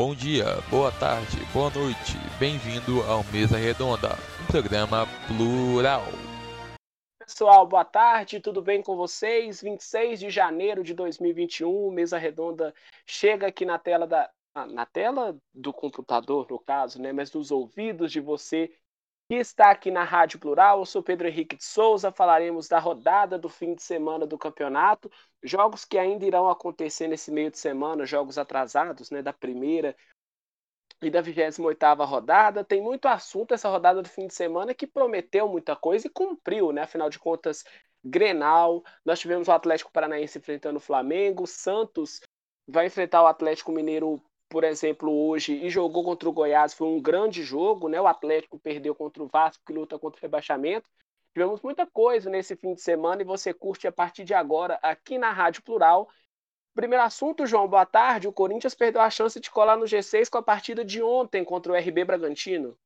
[0.00, 6.04] Bom dia, boa tarde, boa noite, bem-vindo ao Mesa Redonda, um programa plural.
[7.18, 9.60] Pessoal, boa tarde, tudo bem com vocês?
[9.60, 12.74] 26 de janeiro de 2021, Mesa Redonda
[13.04, 14.30] chega aqui na tela da
[14.72, 18.72] na tela do computador, no caso, né, mas nos ouvidos de você
[19.30, 20.80] que está aqui na Rádio Plural.
[20.80, 22.10] Eu sou Pedro Henrique de Souza.
[22.10, 25.08] Falaremos da rodada do fim de semana do campeonato,
[25.42, 29.96] jogos que ainda irão acontecer nesse meio de semana, jogos atrasados, né, da primeira
[31.02, 32.64] e da 28ª rodada.
[32.64, 36.72] Tem muito assunto essa rodada do fim de semana que prometeu muita coisa e cumpriu,
[36.72, 36.82] né?
[36.82, 37.64] Afinal de contas,
[38.04, 42.20] Grenal, nós tivemos o Atlético Paranaense enfrentando o Flamengo, Santos
[42.68, 47.00] vai enfrentar o Atlético Mineiro por exemplo, hoje e jogou contra o Goiás, foi um
[47.00, 48.00] grande jogo, né?
[48.00, 50.90] O Atlético perdeu contra o Vasco, que luta contra o rebaixamento.
[51.32, 55.16] Tivemos muita coisa nesse fim de semana e você curte a partir de agora aqui
[55.16, 56.08] na Rádio Plural.
[56.74, 58.26] Primeiro assunto, João, boa tarde.
[58.26, 61.72] O Corinthians perdeu a chance de colar no G6 com a partida de ontem contra
[61.72, 62.76] o RB Bragantino.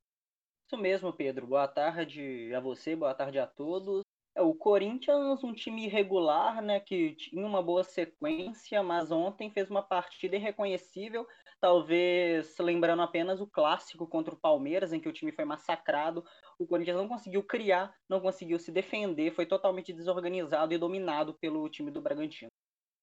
[0.67, 1.47] Isso mesmo, Pedro.
[1.47, 4.03] Boa tarde a você, boa tarde a todos.
[4.37, 9.71] É, o Corinthians, um time irregular, né, que tinha uma boa sequência, mas ontem fez
[9.71, 11.27] uma partida irreconhecível,
[11.61, 16.25] talvez lembrando apenas o clássico contra o Palmeiras, em que o time foi massacrado.
[16.59, 21.69] O Corinthians não conseguiu criar, não conseguiu se defender, foi totalmente desorganizado e dominado pelo
[21.69, 22.51] time do Bragantino.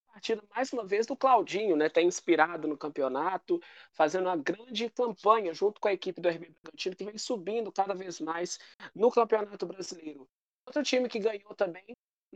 [0.07, 1.87] Partida mais uma vez do Claudinho, né?
[1.87, 3.59] Tá inspirado no campeonato,
[3.93, 7.93] fazendo uma grande campanha junto com a equipe do RB Bragantino, que vem subindo cada
[7.95, 8.59] vez mais
[8.93, 10.27] no Campeonato Brasileiro.
[10.71, 11.83] Outro time que ganhou também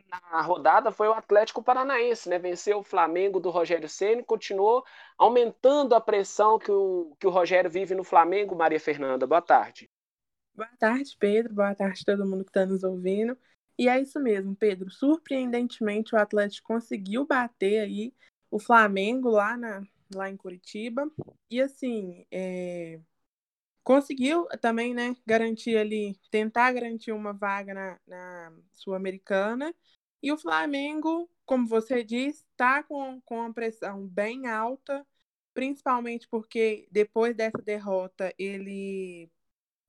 [0.09, 2.38] na rodada foi o Atlético Paranaense, né?
[2.38, 4.83] Venceu o Flamengo do Rogério Ceni, continuou
[5.17, 8.53] aumentando a pressão que o, que o Rogério vive no Flamengo.
[8.53, 9.89] Maria Fernanda, boa tarde.
[10.53, 11.53] Boa tarde, Pedro.
[11.53, 13.38] Boa tarde a todo mundo que está nos ouvindo.
[13.80, 14.92] E é isso mesmo, Pedro.
[14.92, 18.14] Surpreendentemente, o Atlético conseguiu bater aí
[18.52, 19.81] o Flamengo lá, na,
[20.14, 21.09] lá em Curitiba.
[21.49, 22.99] E assim, é,
[23.86, 29.73] conseguiu também, né, garantir ali, tentar garantir uma vaga na, na Sul-Americana.
[30.23, 35.05] E o Flamengo, como você disse, está com, com uma pressão bem alta,
[35.54, 39.30] principalmente porque depois dessa derrota ele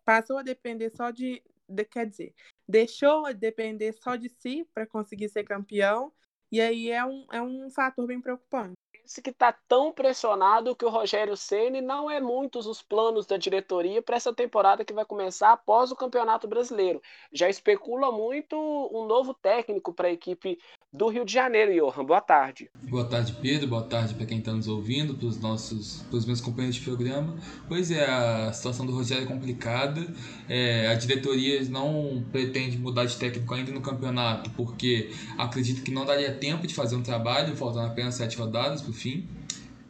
[0.05, 2.35] passou a depender só de, de quer dizer,
[2.69, 6.13] deixou a depender só de si para conseguir ser campeão.
[6.53, 8.77] E aí é um, é um fator bem preocupante
[9.23, 14.03] que está tão pressionado que o Rogério Ceni não é muitos os planos da diretoria
[14.03, 17.01] para essa temporada que vai começar após o Campeonato Brasileiro.
[17.33, 18.57] Já especula muito
[18.93, 20.59] um novo técnico para a equipe
[20.93, 22.05] do Rio de Janeiro, Johan.
[22.05, 22.71] Boa tarde.
[22.89, 23.69] Boa tarde, Pedro.
[23.69, 26.83] Boa tarde para quem está nos ouvindo, para os nossos, para os meus companheiros de
[26.83, 27.37] programa.
[27.69, 30.07] Pois é, a situação do Rogério é complicada.
[30.49, 36.05] É, a diretoria não pretende mudar de técnico ainda no campeonato, porque acredito que não
[36.05, 39.29] daria tempo de fazer um trabalho, faltando apenas sete rodadas para fim.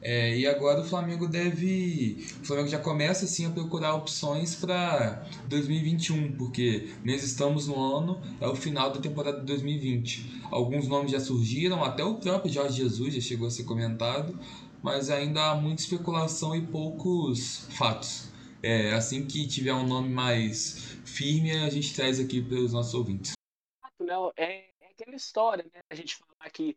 [0.08, 2.24] É, e agora o Flamengo deve.
[2.40, 8.20] O Flamengo já começa assim a procurar opções para 2021, porque nós estamos no ano,
[8.40, 10.44] é o final da temporada de 2020.
[10.50, 14.38] Alguns nomes já surgiram, até o próprio Jorge Jesus já chegou a ser comentado,
[14.80, 18.30] mas ainda há muita especulação e poucos fatos.
[18.62, 22.94] É, assim que tiver um nome mais firme, a gente traz aqui para os nossos
[22.94, 23.32] ouvintes.
[24.36, 25.80] É, é aquela história, né?
[25.90, 26.76] A gente falar aqui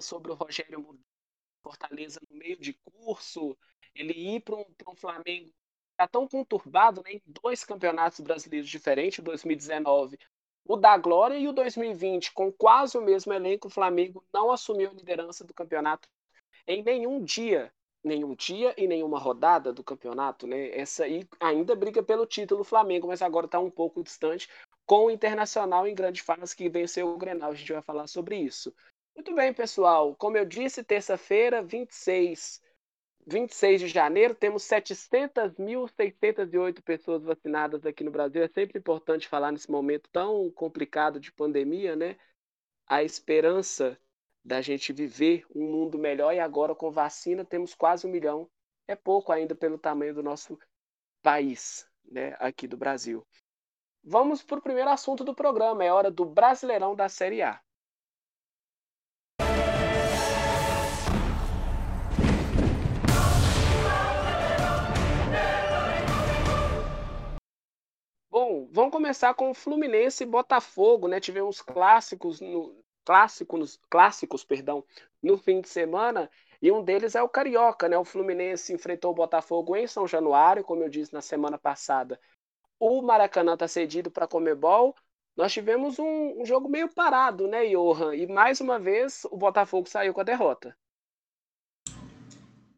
[0.00, 0.98] sobre o Rogério
[1.62, 3.56] Fortaleza no meio de curso,
[3.94, 5.52] ele ir para um, um Flamengo
[5.96, 10.18] tá tão conturbado né, em dois campeonatos brasileiros diferentes, 2019,
[10.64, 14.90] o da Glória e o 2020, com quase o mesmo elenco, o Flamengo não assumiu
[14.90, 16.08] a liderança do campeonato
[16.66, 17.72] em nenhum dia,
[18.04, 20.68] nenhum dia e nenhuma rodada do campeonato, né?
[20.78, 24.48] Essa aí ainda briga pelo título Flamengo, mas agora está um pouco distante
[24.86, 27.50] com o Internacional em grande fase que venceu o Grenal.
[27.50, 28.74] A gente vai falar sobre isso.
[29.18, 30.14] Muito bem, pessoal.
[30.14, 32.62] Como eu disse, terça-feira, 26,
[33.26, 38.44] 26 de janeiro, temos 700.608 pessoas vacinadas aqui no Brasil.
[38.44, 42.16] É sempre importante falar nesse momento tão complicado de pandemia, né?
[42.86, 43.98] A esperança
[44.44, 48.48] da gente viver um mundo melhor e agora com vacina temos quase um milhão.
[48.86, 50.56] É pouco ainda pelo tamanho do nosso
[51.24, 52.36] país, né?
[52.38, 53.26] Aqui do Brasil.
[54.04, 55.82] Vamos para o primeiro assunto do programa.
[55.82, 57.60] É hora do Brasileirão da Série A.
[68.48, 71.20] Bom, vamos começar com Fluminense e Botafogo, né?
[71.20, 72.74] Tivemos clássicos no
[73.04, 74.82] clássicos, clássicos, perdão,
[75.22, 76.30] no fim de semana,
[76.60, 77.98] e um deles é o Carioca, né?
[77.98, 82.18] O Fluminense enfrentou o Botafogo em São Januário, como eu disse na semana passada.
[82.80, 84.96] O Maracanã está cedido para Comebol.
[85.36, 88.16] Nós tivemos um, um, jogo meio parado, né, Johan?
[88.16, 90.74] E mais uma vez o Botafogo saiu com a derrota.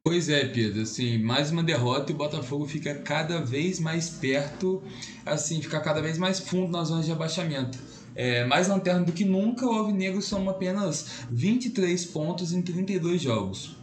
[0.03, 4.83] Pois é, Pedro, assim, mais uma derrota e o Botafogo fica cada vez mais perto,
[5.27, 7.79] assim, fica cada vez mais fundo nas zonas de abaixamento.
[8.15, 13.77] É, mais lanterna do que nunca, o Alvinegro soma apenas 23 pontos em 32 jogos.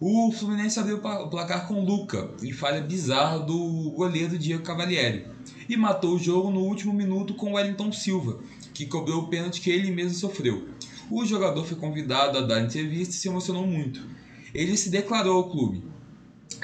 [0.00, 5.24] O Fluminense abriu o placar com Luca, em falha bizarra do goleiro Diego Cavalieri,
[5.68, 8.40] e matou o jogo no último minuto com Wellington Silva,
[8.74, 10.66] que cobrou o pênalti que ele mesmo sofreu.
[11.08, 14.18] O jogador foi convidado a dar entrevista e se emocionou muito.
[14.54, 15.82] Ele se declarou ao clube: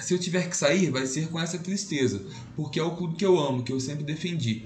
[0.00, 2.24] Se eu tiver que sair, vai ser com essa tristeza,
[2.54, 4.64] porque é o clube que eu amo, que eu sempre defendi.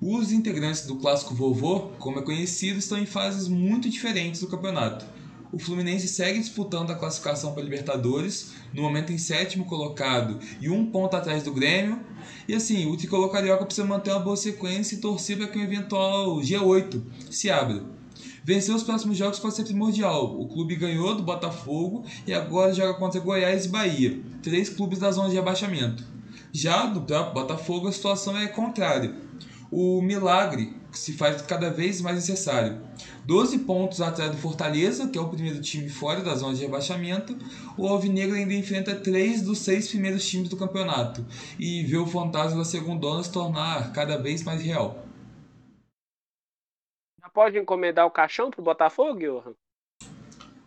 [0.00, 5.04] Os integrantes do clássico vovô, como é conhecido, estão em fases muito diferentes do campeonato.
[5.52, 10.86] O Fluminense segue disputando a classificação para Libertadores, no momento em sétimo colocado e um
[10.86, 11.98] ponto atrás do Grêmio.
[12.46, 15.62] E assim, o tricolor carioca precisa manter uma boa sequência e torcer para que o
[15.62, 17.84] eventual G8 se abra.
[18.42, 20.40] Vencer os próximos jogos pode ser primordial.
[20.40, 25.10] O clube ganhou do Botafogo e agora joga contra Goiás e Bahia, três clubes da
[25.10, 26.04] zona de abaixamento.
[26.52, 29.14] Já do próprio Botafogo a situação é contrária.
[29.70, 32.78] O milagre se faz cada vez mais necessário.
[33.24, 37.36] 12 pontos atrás do Fortaleza, que é o primeiro time fora da zona de rebaixamento,
[37.76, 41.24] o Alvinegro ainda enfrenta três dos seis primeiros times do campeonato
[41.58, 45.09] e vê o fantasma da segunda se tornar cada vez mais real
[47.32, 49.54] pode encomendar o caixão pro Botafogo, Johan?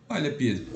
[0.10, 0.68] Olha, Pedro,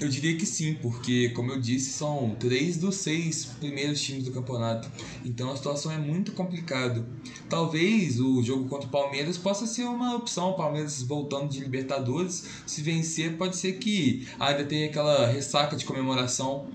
[0.00, 4.32] eu diria que sim, porque, como eu disse, são três dos seis primeiros times do
[4.32, 4.90] campeonato.
[5.24, 7.06] Então a situação é muito complicada.
[7.48, 10.50] Talvez o jogo contra o Palmeiras possa ser uma opção.
[10.50, 15.84] O Palmeiras voltando de Libertadores, se vencer, pode ser que ainda tenha aquela ressaca de
[15.84, 16.66] comemoração.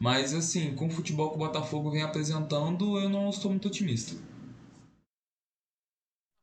[0.00, 4.16] Mas, assim, com o futebol que o Botafogo vem apresentando, eu não estou muito otimista.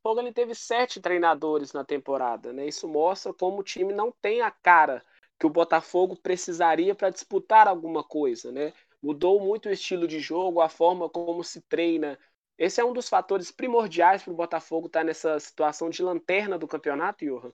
[0.10, 2.68] Botafogo ele teve sete treinadores na temporada, né?
[2.68, 5.04] Isso mostra como o time não tem a cara
[5.40, 8.74] que o Botafogo precisaria para disputar alguma coisa, né?
[9.02, 12.18] Mudou muito o estilo de jogo, a forma como se treina.
[12.58, 16.58] Esse é um dos fatores primordiais para o Botafogo estar tá nessa situação de lanterna
[16.58, 17.54] do campeonato, Johan.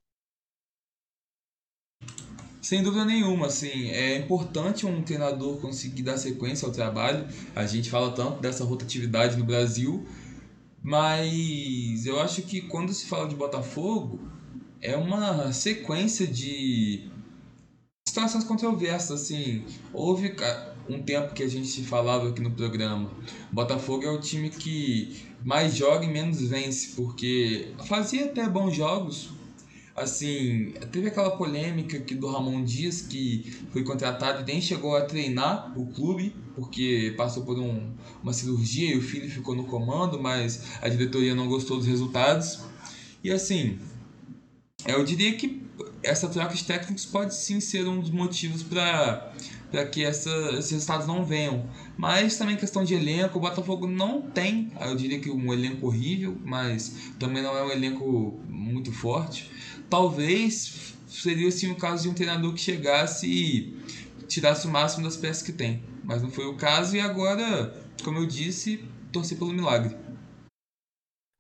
[2.62, 7.28] Sem dúvida nenhuma, assim, é importante um treinador conseguir dar sequência ao trabalho.
[7.56, 10.04] A gente fala tanto dessa rotatividade no Brasil,
[10.86, 14.20] mas eu acho que quando se fala de Botafogo,
[14.80, 17.10] é uma sequência de
[18.08, 19.66] situações controversas, assim.
[19.92, 20.36] Houve
[20.88, 23.10] um tempo que a gente falava aqui no programa,
[23.52, 29.32] Botafogo é o time que mais joga e menos vence, porque fazia até bons jogos,
[29.96, 35.02] assim, teve aquela polêmica que do Ramon Dias que foi contratado e nem chegou a
[35.02, 40.22] treinar o clube porque passou por um, uma cirurgia e o filho ficou no comando,
[40.22, 42.60] mas a diretoria não gostou dos resultados.
[43.24, 43.80] E assim,
[44.86, 45.64] eu diria que
[46.04, 49.34] essa troca de técnicos pode sim ser um dos motivos para
[49.72, 51.68] para que essa, esses resultados não venham.
[51.98, 56.38] Mas também questão de elenco, o Botafogo não tem, eu diria que um elenco horrível,
[56.46, 59.52] mas também não é um elenco muito forte.
[59.90, 63.74] Talvez seria assim o caso de um treinador que chegasse e
[64.28, 65.84] tirasse o máximo das peças que tem.
[66.04, 67.74] Mas não foi o caso e agora,
[68.04, 69.96] como eu disse, torci pelo milagre.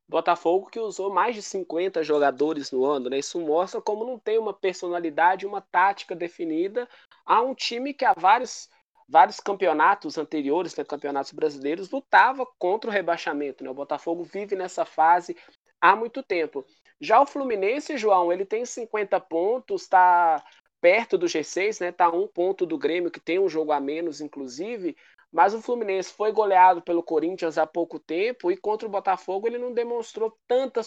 [0.07, 3.18] Botafogo que usou mais de 50 jogadores no ano, né?
[3.19, 6.88] Isso mostra como não tem uma personalidade, uma tática definida
[7.25, 8.69] a um time que há vários,
[9.09, 13.64] vários campeonatos anteriores, né, campeonatos brasileiros, lutava contra o rebaixamento.
[13.64, 13.69] Né?
[13.69, 15.35] O Botafogo vive nessa fase
[15.81, 16.64] há muito tempo.
[16.99, 20.44] Já o Fluminense, João, ele tem 50 pontos, está
[20.81, 21.92] perto do G6, né?
[21.92, 24.95] Tá um ponto do Grêmio, que tem um jogo a menos, inclusive.
[25.31, 29.57] Mas o Fluminense foi goleado pelo Corinthians há pouco tempo e contra o Botafogo ele
[29.57, 30.81] não demonstrou tanta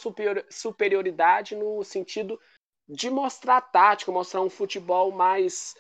[0.49, 2.41] superioridade no sentido
[2.89, 5.75] de mostrar tática, mostrar um futebol mais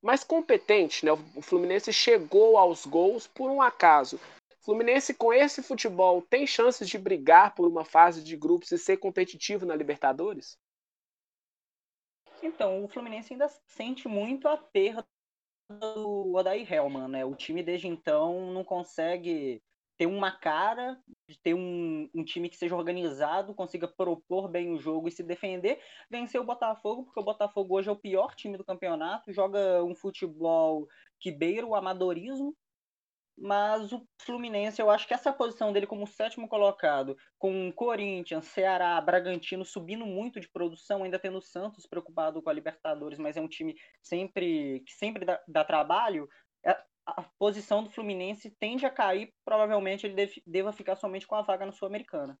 [0.00, 1.12] mais competente, né?
[1.12, 4.18] O Fluminense chegou aos gols por um acaso.
[4.68, 8.98] Fluminense, com esse futebol, tem chances de brigar por uma fase de grupos e ser
[8.98, 10.58] competitivo na Libertadores?
[12.42, 15.06] Então, o Fluminense ainda sente muito a perda
[15.70, 17.24] do Odair Helman, né?
[17.24, 19.62] O time desde então não consegue
[19.96, 21.02] ter uma cara,
[21.42, 25.80] ter um, um, time que seja organizado, consiga propor bem o jogo e se defender,
[26.10, 29.94] vencer o Botafogo, porque o Botafogo hoje é o pior time do campeonato, joga um
[29.94, 30.86] futebol
[31.18, 32.54] que beira o amadorismo,
[33.40, 39.00] mas o Fluminense, eu acho que essa posição dele como sétimo colocado, com Corinthians, Ceará,
[39.00, 43.40] Bragantino subindo muito de produção, ainda tendo o Santos preocupado com a Libertadores, mas é
[43.40, 46.28] um time sempre que sempre dá, dá trabalho,
[46.64, 51.26] a, é, a, posição do Fluminense tende a cair, provavelmente ele deve, deva ficar somente
[51.26, 52.38] com a vaga na Sul-Americana.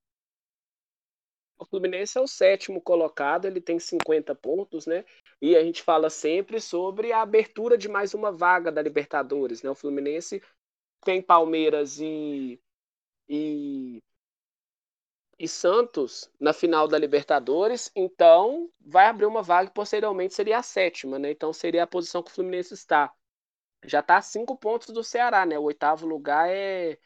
[1.60, 5.04] O Fluminense é o sétimo colocado, ele tem 50 pontos, né?
[5.42, 9.68] E a gente fala sempre sobre a abertura de mais uma vaga da Libertadores, né?
[9.68, 10.40] O Fluminense
[11.04, 12.60] tem Palmeiras e,
[13.28, 14.02] e,
[15.38, 20.62] e Santos na final da Libertadores, então vai abrir uma vaga que posteriormente seria a
[20.62, 21.30] sétima, né?
[21.30, 23.12] Então seria a posição que o Fluminense está.
[23.84, 25.58] Já está a cinco pontos do Ceará, né?
[25.58, 26.98] O oitavo lugar é,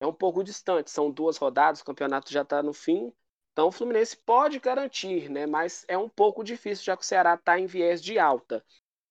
[0.00, 3.12] é um pouco distante, são duas rodadas, o campeonato já está no fim.
[3.52, 5.46] Então o Fluminense pode garantir, né?
[5.46, 8.64] Mas é um pouco difícil, já que o Ceará está em viés de alta.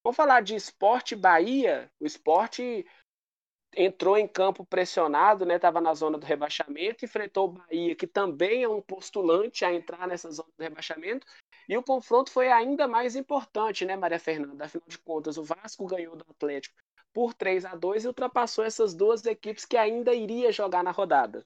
[0.03, 1.89] Vamos falar de esporte Bahia.
[1.99, 2.85] O esporte
[3.75, 5.55] entrou em campo pressionado, né?
[5.55, 10.07] Estava na zona do rebaixamento, enfrentou o Bahia, que também é um postulante a entrar
[10.07, 11.25] nessa zona do rebaixamento.
[11.67, 14.65] E o confronto foi ainda mais importante, né, Maria Fernanda?
[14.65, 16.75] Afinal de contas, o Vasco ganhou do Atlético
[17.13, 21.45] por 3 a 2 e ultrapassou essas duas equipes que ainda iria jogar na rodada.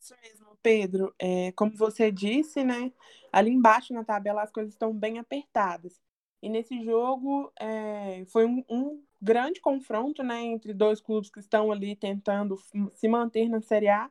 [0.00, 1.14] Isso mesmo, Pedro.
[1.18, 2.92] É, como você disse, né?
[3.32, 6.00] Ali embaixo na tabela as coisas estão bem apertadas.
[6.40, 11.72] E nesse jogo é, foi um, um, grande confronto né, entre dois clubes que estão
[11.72, 12.56] ali tentando
[12.94, 14.10] se manter na Série A.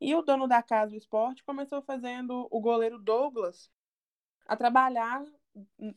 [0.00, 3.70] E o dono da casa do esporte começou fazendo o goleiro Douglas
[4.46, 5.24] a trabalhar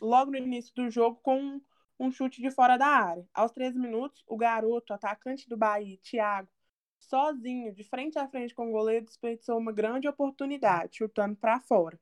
[0.01, 1.61] logo no início do jogo com
[1.99, 3.27] um chute de fora da área.
[3.33, 6.49] Aos 13 minutos, o garoto, atacante do Bahia, Thiago,
[6.97, 11.99] sozinho, de frente a frente com o goleiro, desperdiçou uma grande oportunidade, chutando para fora.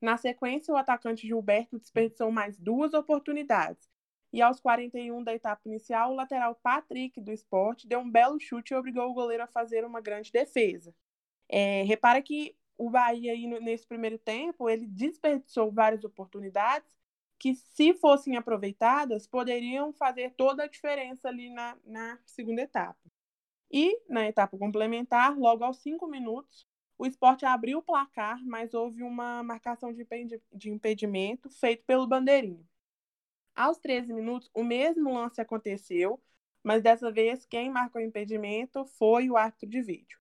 [0.00, 3.91] Na sequência, o atacante Gilberto desperdiçou mais duas oportunidades.
[4.32, 8.72] E aos 41 da etapa inicial, o lateral Patrick do esporte deu um belo chute
[8.72, 10.94] e obrigou o goleiro a fazer uma grande defesa.
[11.48, 16.90] É, repara que o Bahia, aí, nesse primeiro tempo, ele desperdiçou várias oportunidades
[17.38, 22.98] que, se fossem aproveitadas, poderiam fazer toda a diferença ali na, na segunda etapa.
[23.70, 26.66] E, na etapa complementar, logo aos cinco minutos,
[26.98, 32.66] o esporte abriu o placar, mas houve uma marcação de impedimento feito pelo Bandeirinho.
[33.54, 36.20] Aos 13 minutos, o mesmo lance aconteceu,
[36.62, 40.18] mas dessa vez quem marcou o impedimento foi o árbitro de vídeo.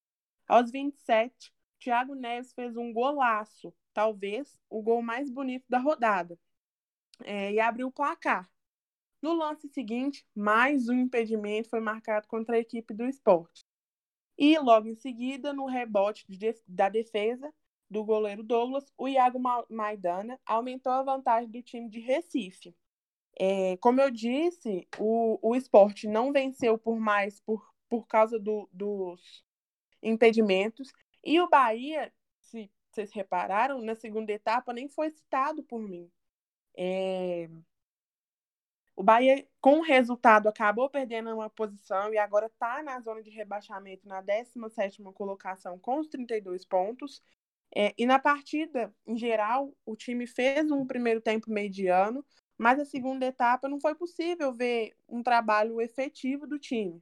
[0.47, 6.37] Aos 27, Thiago Neves fez um golaço, talvez o gol mais bonito da rodada,
[7.23, 8.49] é, e abriu o placar.
[9.21, 13.65] No lance seguinte, mais um impedimento foi marcado contra a equipe do esporte.
[14.37, 17.53] E logo em seguida, no rebote de, da defesa
[17.89, 22.75] do goleiro Douglas, o Iago Maidana aumentou a vantagem do time de Recife.
[23.43, 28.69] É, como eu disse, o, o esporte não venceu por mais por, por causa do,
[28.71, 29.43] dos
[30.03, 30.91] impedimentos.
[31.23, 36.07] E o Bahia, se vocês repararam, na segunda etapa nem foi citado por mim.
[36.77, 37.49] É,
[38.95, 43.31] o Bahia, com o resultado, acabou perdendo uma posição e agora está na zona de
[43.31, 47.23] rebaixamento na 17ª colocação com os 32 pontos.
[47.75, 52.23] É, e na partida, em geral, o time fez um primeiro tempo mediano,
[52.61, 57.01] mas a segunda etapa não foi possível ver um trabalho efetivo do time.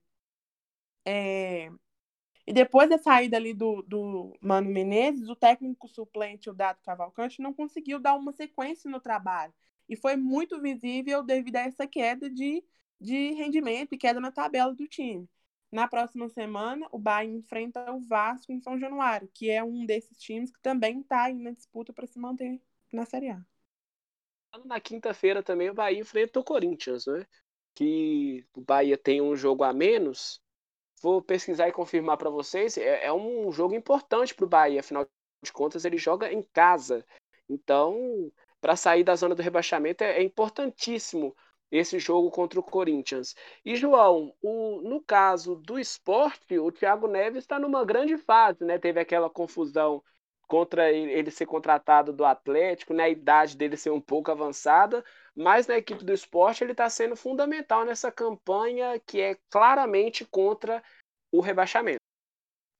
[1.05, 1.69] É,
[2.47, 7.41] e depois da saída ali do, do Mano Menezes, o técnico suplente, o Dado Cavalcante,
[7.41, 9.53] não conseguiu dar uma sequência no trabalho
[9.89, 12.63] e foi muito visível devido a essa queda de,
[12.99, 15.27] de rendimento e queda na tabela do time.
[15.71, 20.17] Na próxima semana, o Bahia enfrenta o Vasco em São Januário, que é um desses
[20.19, 22.61] times que também está na disputa para se manter
[22.93, 23.48] na Série A.
[24.65, 27.25] Na quinta-feira também o Bahia enfrenta o Corinthians, né?
[27.75, 30.41] Que o Bahia tem um jogo a menos.
[31.01, 32.77] Vou pesquisar e confirmar para vocês.
[32.77, 35.07] É, é, um jogo importante para o Bahia, afinal
[35.43, 37.05] de contas, ele joga em casa.
[37.47, 41.35] Então, para sair da zona do rebaixamento é, é, importantíssimo
[41.71, 43.35] esse jogo contra o Corinthians.
[43.63, 48.79] E, João, o, no caso do esporte, o Thiago Neves está numa grande fase, né?
[48.79, 50.03] Teve aquela confusão
[50.49, 53.03] contra ele ser contratado do Atlético, né?
[53.03, 57.15] A idade dele ser um pouco avançada, mas na equipe do esporte ele está sendo
[57.15, 60.83] fundamental nessa campanha que é claramente contra
[61.31, 61.99] o rebaixamento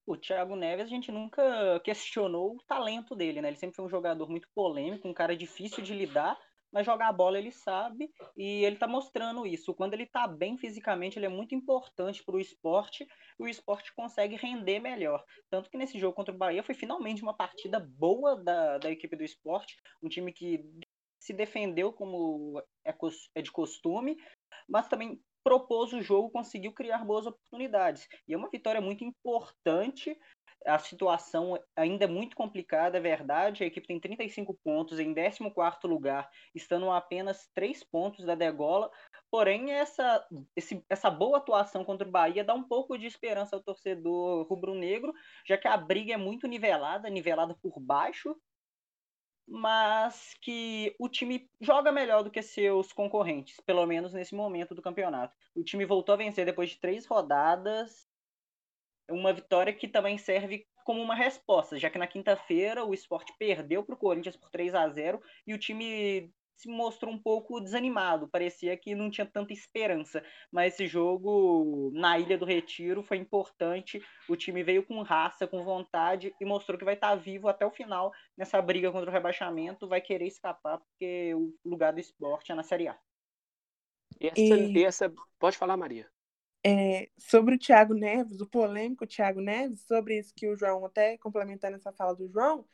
[0.10, 3.50] o Thiago Neves, a gente nunca questionou o talento dele, né?
[3.50, 6.36] Ele sempre foi um jogador muito polêmico, um cara difícil de lidar,
[6.72, 9.74] mas jogar a bola ele sabe e ele tá mostrando isso.
[9.74, 13.08] Quando ele tá bem fisicamente, ele é muito importante para o esporte
[13.40, 15.24] e o esporte consegue render melhor.
[15.50, 19.16] Tanto que nesse jogo contra o Bahia foi finalmente uma partida boa da, da equipe
[19.16, 20.64] do esporte, um time que
[21.20, 22.96] se defendeu como é,
[23.36, 24.18] é de costume,
[24.68, 28.08] mas também propôs o jogo, conseguiu criar boas oportunidades.
[28.28, 30.18] E é uma vitória muito importante.
[30.66, 33.64] A situação ainda é muito complicada, é verdade.
[33.64, 35.40] A equipe tem 35 pontos em 14
[35.86, 38.92] lugar, estando a apenas 3 pontos da degola.
[39.32, 43.64] Porém, essa, esse, essa boa atuação contra o Bahia dá um pouco de esperança ao
[43.64, 45.14] torcedor rubro-negro,
[45.48, 48.36] já que a briga é muito nivelada, nivelada por baixo.
[49.50, 54.82] Mas que o time joga melhor do que seus concorrentes, pelo menos nesse momento do
[54.82, 55.36] campeonato.
[55.56, 58.08] O time voltou a vencer depois de três rodadas,
[59.10, 63.84] uma vitória que também serve como uma resposta, já que na quinta-feira o esporte perdeu
[63.84, 68.28] para o Corinthians por 3 a 0 e o time se mostrou um pouco desanimado,
[68.28, 70.22] parecia que não tinha tanta esperança.
[70.52, 74.04] Mas esse jogo na Ilha do Retiro foi importante.
[74.28, 77.72] O time veio com raça, com vontade e mostrou que vai estar vivo até o
[77.72, 79.88] final nessa briga contra o rebaixamento.
[79.88, 83.00] Vai querer escapar porque o lugar do esporte é na Série A.
[84.20, 84.84] Essa, e...
[84.84, 85.14] essa...
[85.40, 86.10] Pode falar, Maria.
[86.66, 91.18] É, sobre o Thiago Neves, o polêmico Thiago Neves, sobre isso que o João, até
[91.18, 92.66] complementando essa fala do João,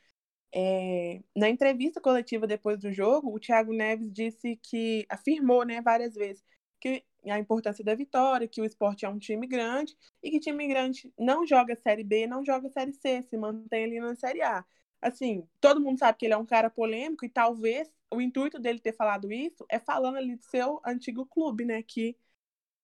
[0.58, 6.14] é, na entrevista coletiva depois do jogo, o Thiago Neves disse que afirmou né, várias
[6.14, 6.42] vezes
[6.80, 10.66] que a importância da vitória, que o esporte é um time grande e que time
[10.66, 14.64] grande não joga Série B, não joga Série C, se mantém ali na Série A.
[15.02, 18.80] Assim, todo mundo sabe que ele é um cara polêmico e talvez o intuito dele
[18.80, 22.16] ter falado isso é falando ali do seu antigo clube, né, que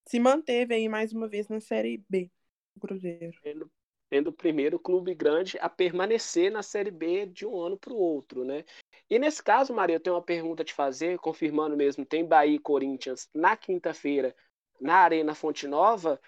[0.06, 2.30] se manteve aí mais uma vez na Série B,
[2.76, 3.70] o Cruzeiro
[4.12, 7.96] sendo o primeiro clube grande a permanecer na Série B de um ano para o
[7.96, 8.62] outro, né?
[9.08, 12.56] E nesse caso, Maria, eu tenho uma pergunta a te fazer, confirmando mesmo, tem Bahia
[12.56, 14.36] e Corinthians na quinta-feira
[14.78, 16.20] na Arena Fonte Nova.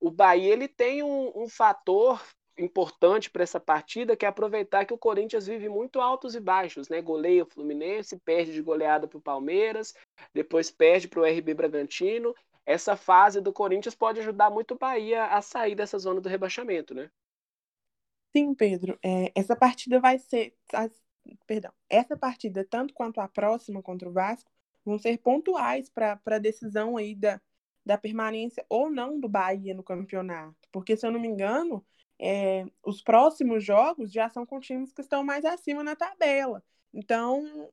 [0.00, 2.22] O Bahia ele tem um, um fator
[2.56, 6.88] importante para essa partida, que é aproveitar que o Corinthians vive muito altos e baixos,
[6.88, 7.02] né?
[7.02, 9.94] Goleia o Fluminense, perde de goleada para o Palmeiras,
[10.32, 12.36] depois perde para o RB Bragantino.
[12.64, 16.94] Essa fase do Corinthians pode ajudar muito o Bahia a sair dessa zona do rebaixamento,
[16.94, 17.10] né?
[18.32, 18.98] Sim, Pedro.
[19.04, 20.54] É, essa partida vai ser.
[21.46, 21.72] perdão.
[21.88, 24.50] Essa partida, tanto quanto a próxima contra o Vasco,
[24.84, 27.40] vão ser pontuais para a decisão aí da,
[27.84, 30.56] da permanência ou não do Bahia no campeonato.
[30.72, 31.84] Porque, se eu não me engano,
[32.18, 36.64] é, os próximos jogos já são com times que estão mais acima na tabela.
[36.92, 37.70] Então,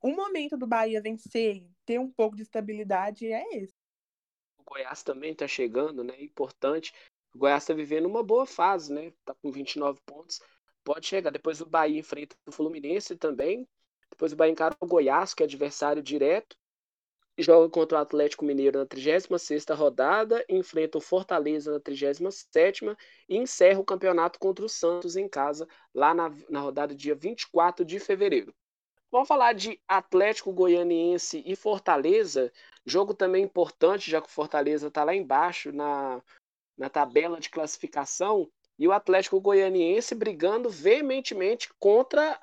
[0.00, 3.74] o momento do Bahia vencer ter um pouco de estabilidade é esse.
[4.58, 6.20] O Goiás também está chegando, né?
[6.22, 6.92] Importante.
[7.34, 9.12] O Goiás está vivendo uma boa fase, né?
[9.24, 10.40] Tá com 29 pontos.
[10.84, 11.30] Pode chegar.
[11.30, 13.66] Depois o Bahia enfrenta o Fluminense também.
[14.10, 16.56] Depois o Bahia encara o Goiás, que é adversário direto.
[17.38, 22.94] Joga contra o Atlético Mineiro na 36ª rodada, enfrenta o Fortaleza na 37ª
[23.26, 27.86] e encerra o campeonato contra o Santos em casa, lá na, na rodada dia 24
[27.86, 28.54] de fevereiro.
[29.10, 32.52] Vamos falar de Atlético Goianiense e Fortaleza,
[32.84, 36.22] jogo também importante, já que o Fortaleza está lá embaixo na
[36.76, 42.40] na tabela de classificação e o Atlético Goianiense brigando veementemente contra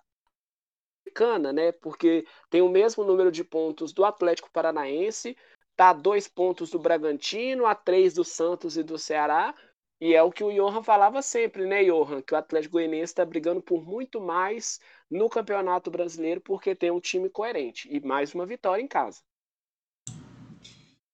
[1.14, 1.72] Cana, né?
[1.72, 5.36] Porque tem o mesmo número de pontos do Atlético Paranaense,
[5.76, 9.56] tá a dois pontos do Bragantino, a três do Santos e do Ceará.
[10.02, 12.22] E é o que o Johan falava sempre, né, Johan?
[12.22, 17.02] Que o Atlético Goianiense está brigando por muito mais no Campeonato Brasileiro porque tem um
[17.02, 19.22] time coerente e mais uma vitória em casa.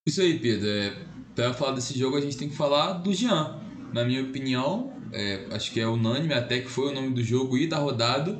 [0.06, 0.68] Isso aí, Pedro.
[0.68, 3.60] É, para falar desse jogo, a gente tem que falar do Jean.
[3.94, 7.58] Na minha opinião, é, acho que é unânime até que foi o nome do jogo
[7.58, 8.40] e da rodada.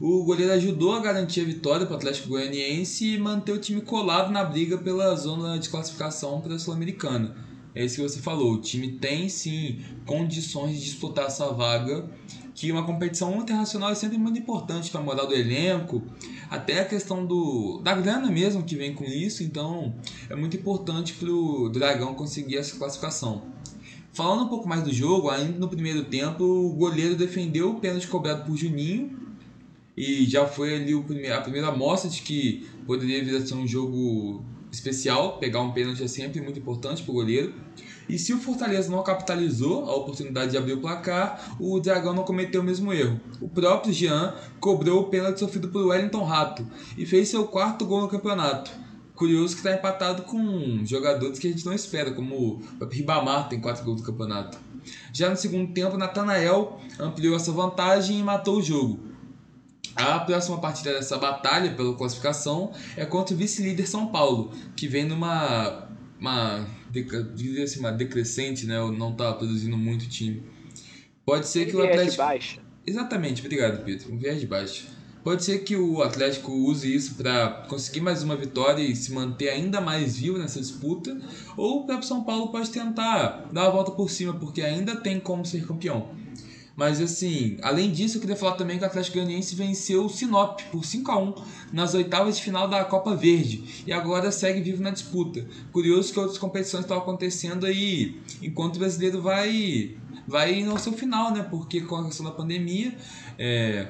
[0.00, 3.80] O goleiro ajudou a garantir a vitória para o Atlético Goianiense e manter o time
[3.80, 7.45] colado na briga pela zona de classificação para a Sul-Americana.
[7.76, 8.54] É isso que você falou.
[8.54, 12.08] O time tem sim condições de disputar essa vaga
[12.54, 16.02] que uma competição internacional é sempre muito importante para a moral do elenco,
[16.48, 19.94] até a questão do, da grana mesmo que vem com isso, então
[20.30, 23.42] é muito importante para o Dragão conseguir essa classificação.
[24.10, 28.08] Falando um pouco mais do jogo, ainda no primeiro tempo, o goleiro defendeu o pênalti
[28.08, 29.14] cobrado por Juninho
[29.94, 30.94] e já foi ali
[31.30, 34.42] a primeira amostra de que poderia vir a ser um jogo
[34.76, 37.54] especial, pegar um pênalti é sempre muito importante para o goleiro.
[38.08, 42.22] E se o Fortaleza não capitalizou a oportunidade de abrir o placar, o Dragão não
[42.22, 43.20] cometeu o mesmo erro.
[43.40, 48.02] O próprio Jean cobrou o pênalti sofrido por Wellington Rato e fez seu quarto gol
[48.02, 48.70] no campeonato.
[49.14, 52.36] Curioso que está empatado com jogadores que a gente não espera, como
[52.80, 54.58] o Ribamar tem quatro gols no campeonato.
[55.12, 59.00] Já no segundo tempo, Natanael ampliou essa vantagem e matou o jogo.
[59.96, 65.04] A próxima partida dessa batalha pela classificação é contra o vice-líder São Paulo, que vem
[65.04, 65.88] numa
[66.20, 66.66] uma
[67.34, 68.78] diria assim, uma decrescente, né?
[68.96, 70.42] Não tá produzindo muito time.
[71.24, 72.18] Pode ser que o Atlético.
[72.18, 72.60] Baixa.
[72.86, 74.14] Exatamente, obrigado, Pedro.
[74.14, 74.84] Um viés de baixa.
[75.24, 79.48] Pode ser que o Atlético use isso para conseguir mais uma vitória e se manter
[79.48, 81.18] ainda mais vivo nessa disputa,
[81.56, 85.18] ou o próprio São Paulo pode tentar dar a volta por cima, porque ainda tem
[85.18, 86.10] como ser campeão.
[86.76, 90.60] Mas assim, além disso, eu queria falar também que o Atlético Goianiense venceu o Sinop
[90.70, 91.34] por 5 a 1
[91.72, 95.46] nas oitavas de final da Copa Verde e agora segue vivo na disputa.
[95.72, 99.96] Curioso que outras competições estão acontecendo aí enquanto o brasileiro vai
[100.28, 101.46] vai ao seu final, né?
[101.48, 102.94] Porque com a questão da pandemia,
[103.38, 103.86] é,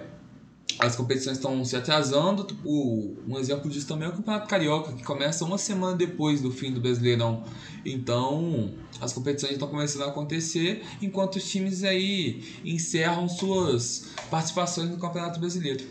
[0.79, 2.47] as competições estão se atrasando.
[2.65, 6.51] O, um exemplo disso também é o Campeonato Carioca, que começa uma semana depois do
[6.51, 7.43] fim do Brasileirão.
[7.85, 15.01] Então, as competições estão começando a acontecer, enquanto os times aí encerram suas participações no
[15.01, 15.85] Campeonato Brasileiro.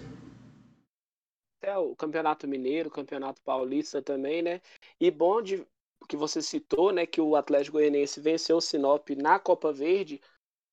[1.62, 4.62] É, o Campeonato Mineiro, o Campeonato Paulista também, né?
[5.00, 5.66] E bom de
[6.08, 10.22] que você citou, né, que o Atlético Goianiense venceu o Sinop na Copa Verde.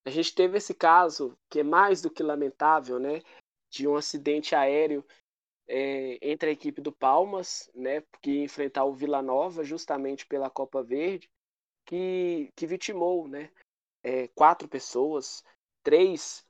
[0.04, 3.22] A gente teve esse caso que é mais do que lamentável, né,
[3.70, 5.04] de um acidente aéreo
[5.66, 10.50] é, entre a equipe do Palmas, né, que ia enfrentar o Vila Nova justamente pela
[10.50, 11.30] Copa Verde,
[11.92, 13.50] que, que vitimou, né,
[14.02, 15.44] é, quatro pessoas,
[15.82, 16.42] três,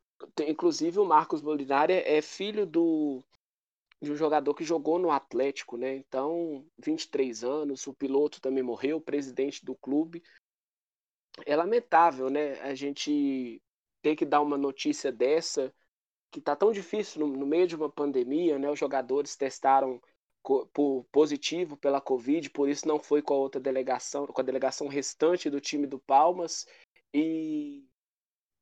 [0.46, 3.24] inclusive o Marcos Molinari é filho do
[4.00, 5.94] de um jogador que jogou no Atlético, né?
[5.94, 10.24] Então, 23 anos, o piloto também morreu, o presidente do clube.
[11.46, 12.61] É lamentável, né?
[12.62, 13.62] A gente
[14.02, 15.72] ter que dar uma notícia dessa
[16.33, 18.68] que tá tão difícil no, no meio de uma pandemia, né?
[18.68, 20.02] Os jogadores testaram
[20.42, 24.88] por positivo pela Covid, por isso não foi com a outra delegação, com a delegação
[24.88, 26.66] restante do time do Palmas
[27.14, 27.85] e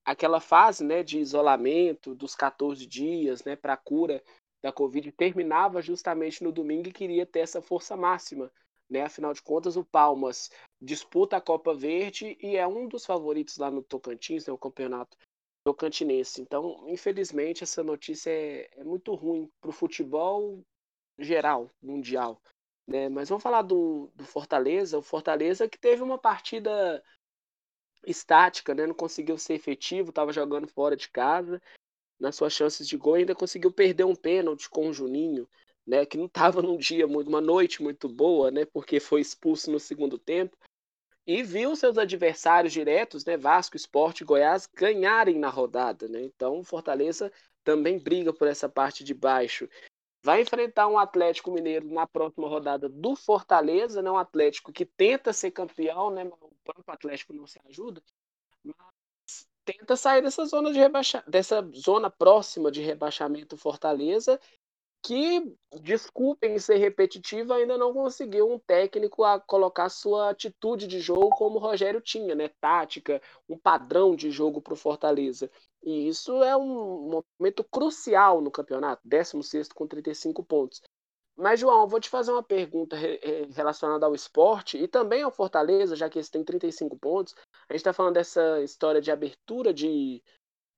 [0.04, 4.22] aquela fase, né, de isolamento dos 14 dias, né, para cura
[4.62, 8.52] da Covid terminava justamente no domingo e queria ter essa força máxima.
[8.88, 9.02] Né?
[9.02, 13.70] Afinal de contas, o Palmas disputa a Copa Verde e é um dos favoritos lá
[13.70, 14.52] no Tocantins, né?
[14.52, 15.16] o campeonato
[15.64, 16.40] tocantinense.
[16.40, 20.62] Então, infelizmente, essa notícia é, é muito ruim para o futebol
[21.18, 22.40] geral, mundial.
[22.86, 23.08] Né?
[23.08, 24.98] Mas vamos falar do, do Fortaleza.
[24.98, 27.02] O Fortaleza que teve uma partida
[28.06, 28.86] estática, né?
[28.86, 31.60] não conseguiu ser efetivo, estava jogando fora de casa
[32.20, 35.48] nas suas chances de gol, ainda conseguiu perder um pênalti com o Juninho,
[35.86, 39.70] né, que não estava num dia muito, uma noite muito boa, né, porque foi expulso
[39.70, 40.56] no segundo tempo,
[41.26, 46.22] e viu seus adversários diretos, né, Vasco, Esporte e Goiás, ganharem na rodada, né?
[46.22, 47.30] Então, o Fortaleza
[47.62, 49.68] também briga por essa parte de baixo.
[50.22, 54.10] Vai enfrentar um Atlético Mineiro na próxima rodada do Fortaleza, né?
[54.10, 56.24] Um Atlético que tenta ser campeão, né?
[56.24, 58.02] O próprio Atlético não se ajuda,
[59.64, 61.22] tenta sair dessa zona de rebaixa...
[61.26, 64.40] dessa zona próxima de rebaixamento Fortaleza,
[65.02, 71.30] que, desculpem ser repetitivo, ainda não conseguiu um técnico a colocar sua atitude de jogo
[71.30, 72.48] como o Rogério tinha, né?
[72.60, 75.50] Tática, um padrão de jogo para o Fortaleza.
[75.82, 80.82] E isso é um momento crucial no campeonato, 16 com 35 pontos.
[81.36, 82.96] Mas, João, vou te fazer uma pergunta
[83.54, 87.34] relacionada ao esporte e também ao Fortaleza, já que esse tem 35 pontos.
[87.66, 90.22] A gente está falando dessa história de abertura de,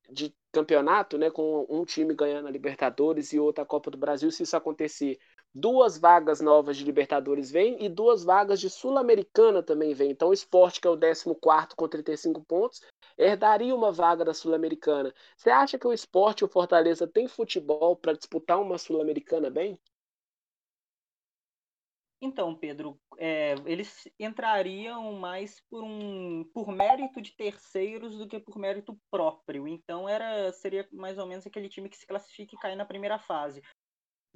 [0.08, 4.30] de campeonato, né, com um time ganhando a Libertadores e outra a Copa do Brasil.
[4.30, 5.18] Se isso acontecer,
[5.52, 10.12] duas vagas novas de Libertadores vêm e duas vagas de Sul-Americana também vêm.
[10.12, 12.80] Então, o esporte, que é o 14 com 35 pontos,
[13.18, 15.14] herdaria uma vaga da Sul-Americana.
[15.36, 19.78] Você acha que o esporte o Fortaleza têm futebol para disputar uma Sul-Americana bem?
[22.24, 28.56] Então, Pedro, é, eles entrariam mais por um por mérito de terceiros do que por
[28.56, 29.66] mérito próprio.
[29.66, 33.18] Então era seria mais ou menos aquele time que se classifica e cai na primeira
[33.18, 33.60] fase.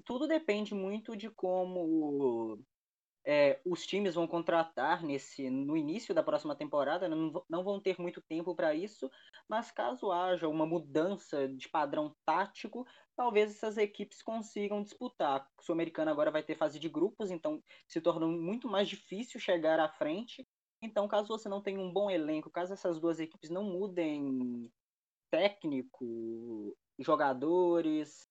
[0.05, 2.59] Tudo depende muito de como
[3.27, 8.01] é, os times vão contratar nesse no início da próxima temporada, não, não vão ter
[8.01, 9.11] muito tempo para isso,
[9.49, 12.87] mas caso haja uma mudança de padrão tático,
[13.17, 15.49] talvez essas equipes consigam disputar.
[15.59, 19.81] O Sul-Americano agora vai ter fase de grupos, então se torna muito mais difícil chegar
[19.81, 20.47] à frente.
[20.81, 24.71] Então, caso você não tenha um bom elenco, caso essas duas equipes não mudem
[25.33, 28.29] técnico, jogadores,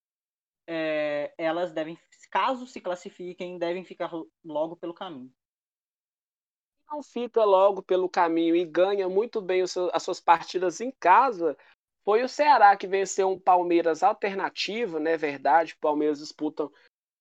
[0.67, 1.97] é, elas devem,
[2.31, 4.11] caso se classifiquem, devem ficar
[4.43, 5.31] logo pelo caminho.
[6.89, 11.57] Não fica logo pelo caminho e ganha muito bem seu, as suas partidas em casa.
[12.03, 15.17] Foi o Ceará que venceu um Palmeiras alternativo, né?
[15.17, 16.71] Verdade, o Palmeiras disputam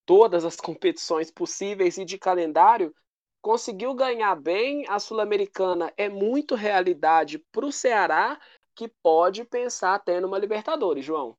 [0.05, 2.95] todas as competições possíveis e de calendário,
[3.41, 4.87] conseguiu ganhar bem.
[4.89, 8.39] A Sul-Americana é muito realidade para o Ceará,
[8.75, 11.37] que pode pensar até numa Libertadores, João.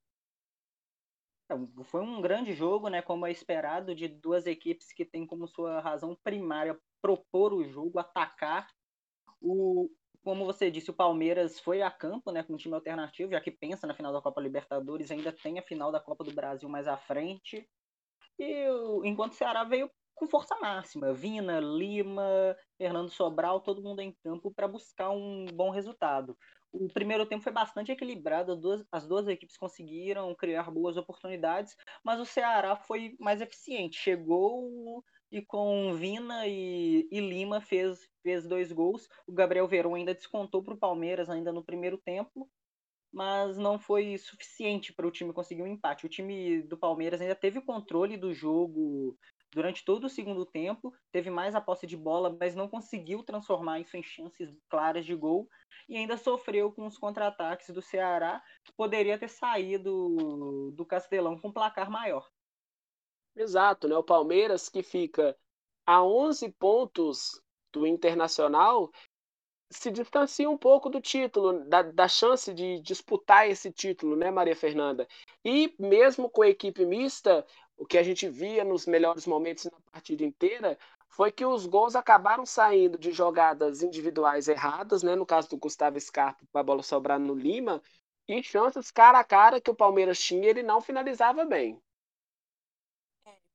[1.50, 5.48] É, foi um grande jogo, né, como é esperado, de duas equipes que têm como
[5.48, 8.68] sua razão primária propor o jogo, atacar.
[9.40, 9.90] O,
[10.24, 13.52] como você disse, o Palmeiras foi a campo né, com um time alternativo, já que
[13.52, 16.88] pensa na final da Copa Libertadores, ainda tem a final da Copa do Brasil mais
[16.88, 17.68] à frente.
[18.40, 18.66] E
[19.04, 24.52] enquanto o Ceará veio com força máxima, Vina, Lima, Fernando Sobral, todo mundo em campo
[24.52, 26.36] para buscar um bom resultado
[26.80, 31.76] o primeiro tempo foi bastante equilibrado, as duas, as duas equipes conseguiram criar boas oportunidades,
[32.04, 33.98] mas o Ceará foi mais eficiente.
[33.98, 39.08] Chegou e com Vina e, e Lima fez, fez dois gols.
[39.28, 42.50] O Gabriel Verão ainda descontou para o Palmeiras ainda no primeiro tempo.
[43.12, 46.06] mas não foi suficiente para o time conseguir um empate.
[46.06, 49.18] O time do Palmeiras ainda teve o controle do jogo
[49.56, 53.80] durante todo o segundo tempo, teve mais a posse de bola, mas não conseguiu transformar
[53.80, 55.50] isso em chances claras de gol
[55.88, 61.48] e ainda sofreu com os contra-ataques do Ceará, que poderia ter saído do Castelão com
[61.48, 62.30] um placar maior.
[63.34, 63.96] Exato, né?
[63.96, 65.38] O Palmeiras que fica
[65.86, 67.42] a 11 pontos
[67.72, 68.92] do Internacional
[69.70, 74.56] se distancia um pouco do título, da, da chance de disputar esse título, né, Maria
[74.56, 75.08] Fernanda?
[75.44, 77.46] E mesmo com a equipe mista,
[77.78, 80.78] o que a gente via nos melhores momentos na partida inteira
[81.10, 85.16] foi que os gols acabaram saindo de jogadas individuais erradas, né?
[85.16, 87.82] No caso do Gustavo Scarpa, a bola sobrar no Lima,
[88.28, 91.82] e chances cara a cara que o Palmeiras tinha, ele não finalizava bem.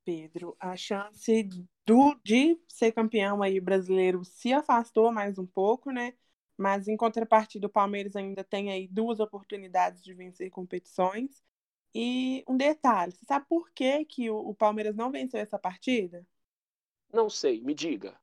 [0.03, 1.43] Pedro, a chance
[1.85, 6.13] do, de ser campeão aí brasileiro se afastou mais um pouco, né?
[6.57, 11.43] Mas em contrapartida, o Palmeiras ainda tem aí duas oportunidades de vencer competições.
[11.93, 16.25] E um detalhe, você sabe por que, que o, o Palmeiras não venceu essa partida?
[17.11, 18.17] Não sei, me diga.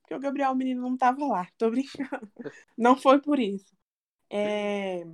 [0.00, 2.30] Porque o Gabriel Menino não estava lá, tô brincando.
[2.76, 3.76] Não foi por isso.
[4.28, 5.04] É...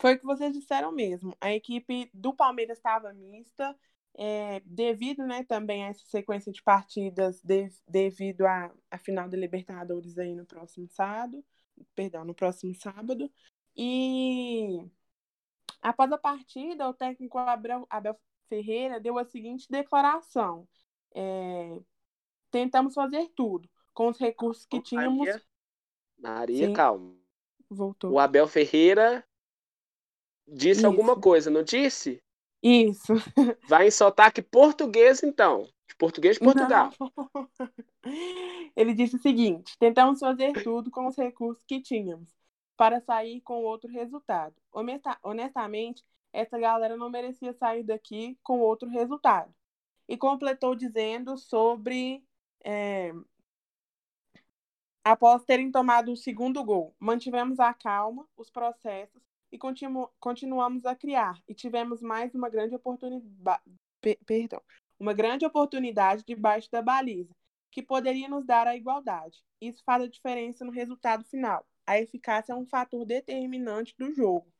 [0.00, 1.36] Foi o que vocês disseram mesmo.
[1.40, 3.78] A equipe do Palmeiras estava mista,
[4.20, 9.36] é, devido né, também a essa sequência de partidas, de, devido à, à final da
[9.36, 11.44] Libertadores aí no próximo sábado,
[11.94, 13.30] perdão, no próximo sábado.
[13.76, 14.84] E
[15.80, 20.66] após a partida, o técnico Abel, Abel Ferreira deu a seguinte declaração:
[21.14, 21.78] é,
[22.50, 25.28] tentamos fazer tudo com os recursos que tínhamos.
[25.28, 25.42] Maria,
[26.18, 26.72] Maria Sim.
[26.72, 27.16] calma.
[27.70, 28.10] Voltou.
[28.10, 29.24] O Abel Ferreira
[30.44, 30.86] disse Isso.
[30.86, 32.20] alguma coisa, não disse?
[32.62, 33.14] Isso.
[33.68, 35.68] Vai em sotaque português, então.
[35.88, 36.92] De português de Portugal.
[37.00, 37.48] Não.
[38.76, 42.28] Ele disse o seguinte: tentamos fazer tudo com os recursos que tínhamos
[42.76, 44.54] para sair com outro resultado.
[45.22, 49.52] Honestamente, essa galera não merecia sair daqui com outro resultado.
[50.08, 52.24] E completou dizendo sobre.
[52.64, 53.12] É,
[55.04, 60.94] após terem tomado o segundo gol, mantivemos a calma, os processos e continu continuamos a
[60.94, 61.42] criar.
[61.48, 63.62] E tivemos mais uma grande oportunidade,
[64.26, 64.62] perdão,
[64.98, 67.34] uma grande oportunidade debaixo da baliza,
[67.70, 69.42] que poderia nos dar a igualdade.
[69.60, 71.66] Isso faz a diferença no resultado final.
[71.86, 74.52] A eficácia é um fator determinante do jogo.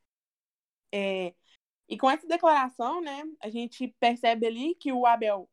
[0.91, 1.33] É,
[1.87, 5.49] e com essa declaração, né, a gente percebe ali que o Abel,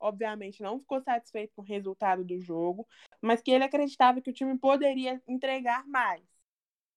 [0.00, 2.86] obviamente, não ficou satisfeito com o resultado do jogo,
[3.20, 6.22] mas que ele acreditava que o time poderia entregar mais.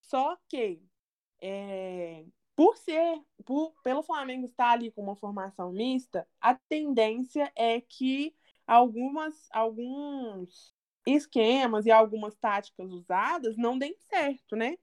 [0.01, 0.81] Só que
[1.41, 2.25] é,
[2.55, 8.35] por ser, por, pelo Flamengo estar ali com uma formação mista, a tendência é que
[8.67, 10.75] algumas, alguns
[11.05, 14.77] esquemas e algumas táticas usadas não deem certo, né?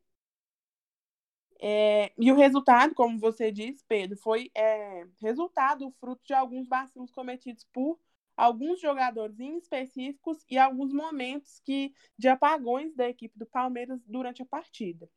[1.60, 7.10] É, e o resultado, como você disse, Pedro, foi é, resultado fruto de alguns vacilos
[7.10, 7.98] cometidos por
[8.36, 14.42] alguns jogadores em específicos e alguns momentos que, de apagões da equipe do Palmeiras durante
[14.42, 15.08] a partida.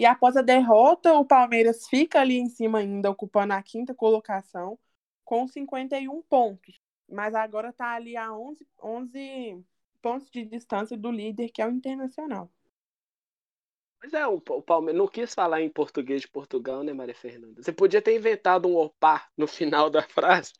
[0.00, 4.78] E após a derrota, o Palmeiras fica ali em cima ainda, ocupando a quinta colocação,
[5.22, 6.80] com 51 pontos.
[7.06, 9.62] Mas agora está ali a 11, 11
[10.00, 12.50] pontos de distância do líder, que é o Internacional.
[14.00, 17.62] Pois é, o Palmeiras não quis falar em português de Portugal, né, Maria Fernanda?
[17.62, 20.54] Você podia ter inventado um opá no final da frase,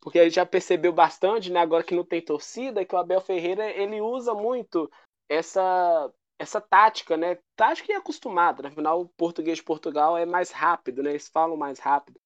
[0.00, 3.20] porque a gente já percebeu bastante, né, agora que não tem torcida, que o Abel
[3.20, 4.90] Ferreira ele usa muito
[5.28, 7.38] essa essa tática, né?
[7.56, 8.68] Tática e acostumado, né?
[8.68, 11.10] afinal o português de Portugal é mais rápido, né?
[11.10, 12.20] Eles falam mais rápido.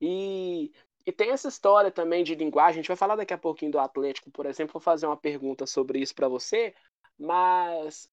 [0.00, 0.72] E,
[1.06, 3.78] e tem essa história também de linguagem, a gente vai falar daqui a pouquinho do
[3.78, 6.74] Atlético, por exemplo, vou fazer uma pergunta sobre isso para você,
[7.18, 8.08] mas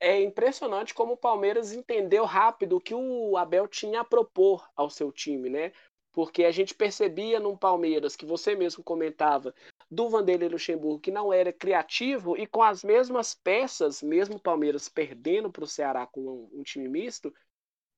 [0.00, 4.88] é impressionante como o Palmeiras entendeu rápido o que o Abel tinha a propor ao
[4.88, 5.72] seu time, né?
[6.18, 9.54] Porque a gente percebia num Palmeiras que você mesmo comentava
[9.88, 14.88] do Vanderlei Luxemburgo, que não era criativo, e com as mesmas peças, mesmo o Palmeiras
[14.88, 17.32] perdendo para o Ceará com um, um, time misto,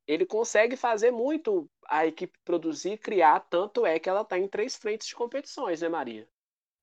[0.06, 4.76] ele consegue fazer muito a equipe produzir, criar, tanto é que ela está em três
[4.76, 6.28] frentes de competições, né, Maria?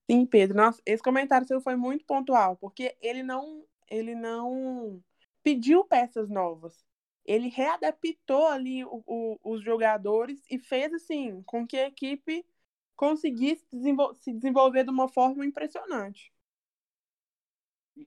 [0.10, 0.58] Sim, Pedro.
[0.58, 5.00] Nossa, esse comentário seu foi muito pontual, porque ele não, ele não
[5.44, 6.84] pediu peças novas.
[7.28, 12.46] Ele readaptou ali o, o, os jogadores e fez assim com que a equipe
[12.96, 13.58] conseguir
[14.16, 16.34] se desenvolver de uma forma impressionante.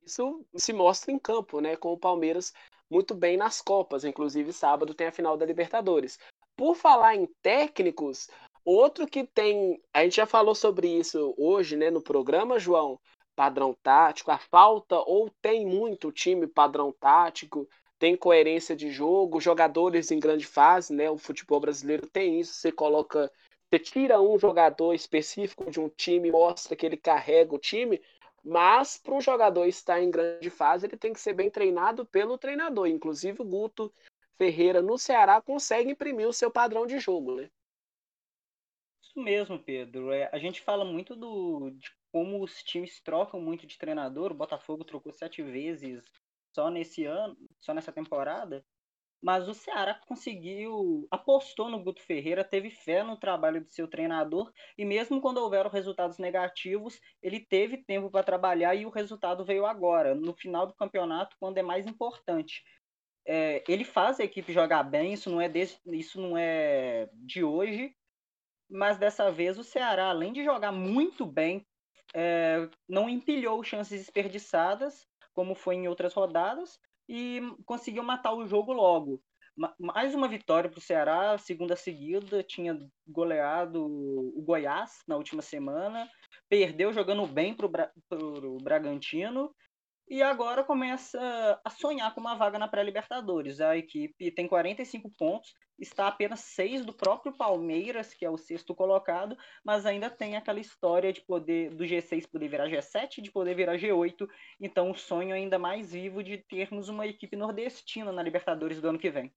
[0.04, 1.76] Isso se mostra em campo, né?
[1.76, 2.52] Com o Palmeiras
[2.90, 6.18] muito bem nas Copas, inclusive sábado tem a final da Libertadores.
[6.56, 8.28] Por falar em técnicos,
[8.64, 13.00] outro que tem, a gente já falou sobre isso hoje, né, no programa, João,
[13.34, 17.68] padrão tático, a falta ou tem muito time padrão tático,
[18.00, 21.10] tem coerência de jogo, jogadores em grande fase, né?
[21.10, 22.54] O futebol brasileiro tem isso.
[22.54, 23.30] Você coloca,
[23.68, 28.00] você tira um jogador específico de um time, mostra que ele carrega o time,
[28.42, 32.38] mas para um jogador estar em grande fase, ele tem que ser bem treinado pelo
[32.38, 32.86] treinador.
[32.86, 33.92] Inclusive o Guto
[34.38, 37.50] Ferreira no Ceará consegue imprimir o seu padrão de jogo, né?
[39.02, 40.10] Isso mesmo, Pedro.
[40.10, 44.30] É, a gente fala muito do, de como os times trocam muito de treinador.
[44.30, 46.02] O Botafogo trocou sete vezes
[46.54, 48.64] só nesse ano, só nessa temporada.
[49.22, 54.50] Mas o Ceará conseguiu, apostou no Guto Ferreira, teve fé no trabalho do seu treinador
[54.78, 59.66] e mesmo quando houveram resultados negativos, ele teve tempo para trabalhar e o resultado veio
[59.66, 62.64] agora, no final do campeonato, quando é mais importante.
[63.26, 67.44] É, ele faz a equipe jogar bem, isso não é de, isso não é de
[67.44, 67.94] hoje,
[68.70, 71.66] mas dessa vez o Ceará, além de jogar muito bem,
[72.14, 75.09] é, não empilhou chances desperdiçadas
[75.40, 79.22] como foi em outras rodadas, e conseguiu matar o jogo logo.
[79.78, 86.06] Mais uma vitória para o Ceará, segunda seguida, tinha goleado o Goiás na última semana,
[86.46, 87.66] perdeu jogando bem para
[88.22, 89.50] o Bragantino
[90.10, 93.60] e agora começa a sonhar com uma vaga na pré-Libertadores.
[93.60, 98.74] A equipe tem 45 pontos, está apenas seis do próprio Palmeiras, que é o sexto
[98.74, 103.54] colocado, mas ainda tem aquela história de poder do G6 poder virar G7, de poder
[103.54, 104.28] virar G8.
[104.60, 108.98] Então o sonho ainda mais vivo de termos uma equipe nordestina na Libertadores do ano
[108.98, 109.32] que vem.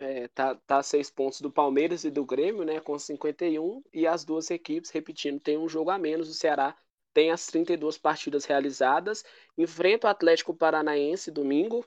[0.00, 4.24] É, tá, tá seis pontos do Palmeiras e do Grêmio, né, com 51, e as
[4.24, 6.28] duas equipes, repetindo, tem um jogo a menos.
[6.28, 6.76] O Ceará
[7.18, 9.24] tem as 32 partidas realizadas,
[9.56, 11.84] enfrenta o Atlético Paranaense domingo,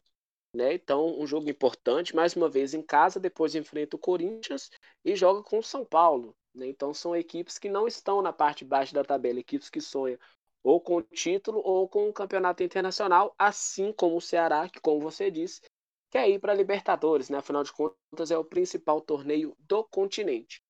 [0.54, 0.74] né?
[0.74, 4.70] Então, um jogo importante, mais uma vez em casa, depois enfrenta o Corinthians
[5.06, 6.68] e joga com o São Paulo, né?
[6.68, 10.20] Então, são equipes que não estão na parte de baixo da tabela, equipes que sonham
[10.62, 15.00] ou com o título ou com o campeonato internacional, assim como o Ceará, que, como
[15.00, 15.62] você disse,
[16.10, 17.38] quer ir para a Libertadores, né?
[17.38, 20.62] Afinal de contas, é o principal torneio do continente.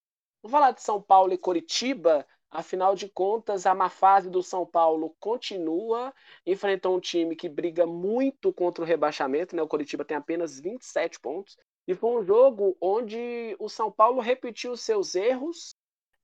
[0.43, 2.28] Vamos falar de São Paulo e Coritiba.
[2.52, 6.14] Afinal de contas, a má fase do São Paulo continua,
[6.46, 9.62] enfrentou um time que briga muito contra o rebaixamento, né?
[9.62, 11.58] O Coritiba tem apenas 27 pontos.
[11.88, 15.74] E foi um jogo onde o São Paulo repetiu seus erros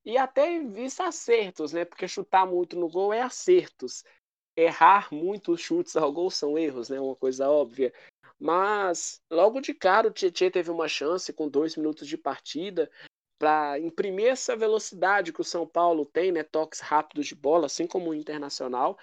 [0.03, 1.85] e até vista acertos, né?
[1.85, 4.03] Porque chutar muito no gol é acertos.
[4.53, 6.99] Errar muitos chutes ao gol são erros, né?
[6.99, 7.93] Uma coisa óbvia.
[8.37, 12.91] Mas logo de cara o Tietchan teve uma chance com dois minutos de partida
[13.37, 17.85] para imprimir essa velocidade que o São Paulo tem, né, toques rápidos de bola, assim
[17.87, 18.97] como o Internacional.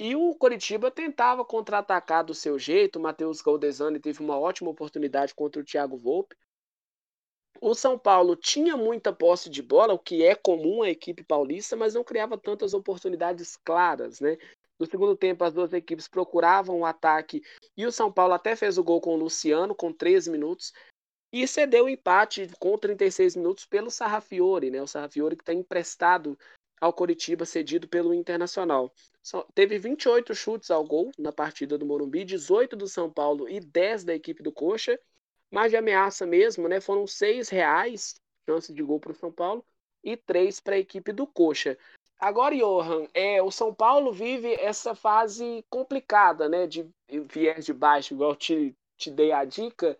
[0.00, 2.98] E o Coritiba tentava contra-atacar do seu jeito.
[2.98, 6.36] O Matheus Galdesani teve uma ótima oportunidade contra o Thiago Volpe.
[7.60, 11.74] O São Paulo tinha muita posse de bola, o que é comum à equipe paulista,
[11.74, 14.38] mas não criava tantas oportunidades claras, né?
[14.78, 17.42] No segundo tempo, as duas equipes procuravam o ataque
[17.76, 20.72] e o São Paulo até fez o gol com o Luciano, com 13 minutos,
[21.32, 24.80] e cedeu o empate com 36 minutos pelo Sarrafiore, né?
[24.80, 26.38] O Sarrafiore que está emprestado
[26.80, 28.92] ao Coritiba, cedido pelo Internacional.
[29.22, 33.60] Só, teve 28 chutes ao gol na partida do Morumbi, 18 do São Paulo e
[33.60, 34.98] 10 da equipe do Coxa.
[35.50, 36.80] Mais de ameaça mesmo, né?
[36.80, 38.14] Foram 6 reais
[38.48, 39.64] chances de gol para o São Paulo
[40.02, 41.76] e 3 para a equipe do Coxa.
[42.18, 46.66] Agora, Johan, é, o São Paulo vive essa fase complicada, né?
[46.66, 49.96] De viés de baixo, igual te, te dei a dica,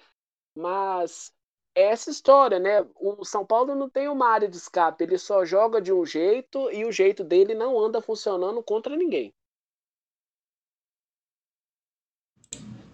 [0.58, 1.32] mas
[1.74, 2.84] essa história, né?
[2.96, 6.70] O São Paulo não tem uma área de escape, ele só joga de um jeito
[6.72, 9.32] e o jeito dele não anda funcionando contra ninguém.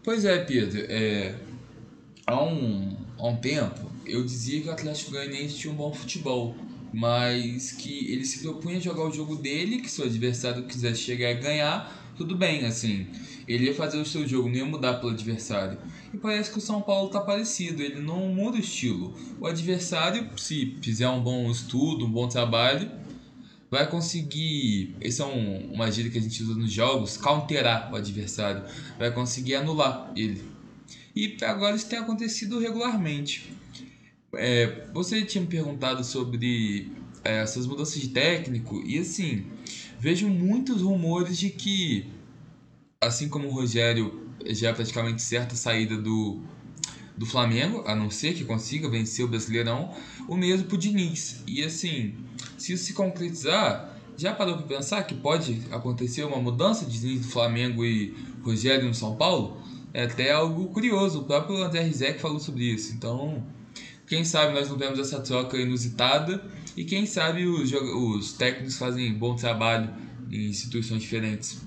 [0.02, 0.84] Pois é, Pedro.
[0.90, 1.34] É...
[2.26, 6.54] Há, um, há um tempo eu dizia que o Atlético Goianiense tinha um bom futebol,
[6.92, 11.00] mas que ele se propunha a jogar o jogo dele, que se o adversário quisesse
[11.00, 13.06] chegar e ganhar, tudo bem, assim.
[13.46, 15.78] Ele ia fazer o seu jogo, não ia mudar pelo adversário.
[16.12, 19.14] E parece que o São Paulo tá parecido, ele não muda o estilo.
[19.40, 22.90] O adversário, se fizer um bom estudo, um bom trabalho,
[23.70, 24.94] vai conseguir.
[25.00, 28.62] Essa é um, uma gíria que a gente usa nos jogos, counterar o adversário.
[28.98, 30.42] Vai conseguir anular ele.
[31.14, 33.52] E agora isso tem acontecido regularmente.
[34.34, 36.90] É, você tinha me perguntado sobre
[37.24, 39.46] é, essas mudanças de técnico, e assim,
[39.98, 42.06] vejo muitos rumores de que,
[43.06, 46.40] assim como o Rogério já é praticamente certa saída do,
[47.16, 49.94] do Flamengo, a não ser que consiga vencer o Brasileirão,
[50.28, 51.42] o mesmo pro Diniz.
[51.46, 52.14] E assim,
[52.58, 57.20] se isso se concretizar, já parou para pensar que pode acontecer uma mudança de Diniz
[57.22, 59.62] do Flamengo e Rogério no São Paulo?
[59.92, 62.92] É até algo curioso, o próprio André Rizek falou sobre isso.
[62.94, 63.44] Então,
[64.06, 66.44] quem sabe nós não temos essa troca inusitada
[66.76, 69.88] e quem sabe os, os técnicos fazem bom trabalho
[70.30, 71.60] em instituições diferentes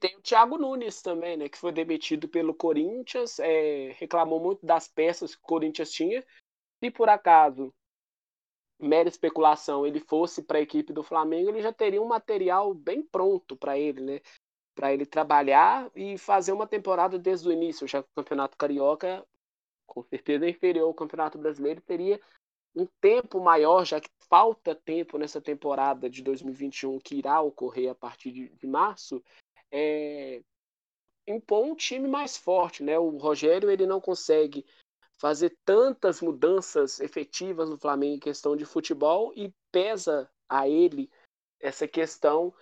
[0.00, 1.48] tem o Thiago Nunes também, né?
[1.48, 6.24] Que foi demitido pelo Corinthians, é, reclamou muito das peças que o Corinthians tinha.
[6.82, 7.72] Se por acaso,
[8.80, 13.02] mera especulação, ele fosse para a equipe do Flamengo, ele já teria um material bem
[13.02, 14.20] pronto para ele, né?
[14.74, 19.24] Para ele trabalhar e fazer uma temporada desde o início, já que o Campeonato Carioca,
[19.86, 22.18] com certeza inferior ao Campeonato Brasileiro, teria
[22.74, 27.94] um tempo maior, já que falta tempo nessa temporada de 2021 que irá ocorrer a
[27.94, 29.22] partir de março,
[29.72, 30.42] é,
[31.26, 32.98] impor um time mais forte, né?
[32.98, 34.64] O Rogério ele não consegue
[35.18, 41.10] fazer tantas mudanças efetivas no Flamengo em questão de futebol e pesa a ele
[41.60, 42.54] essa questão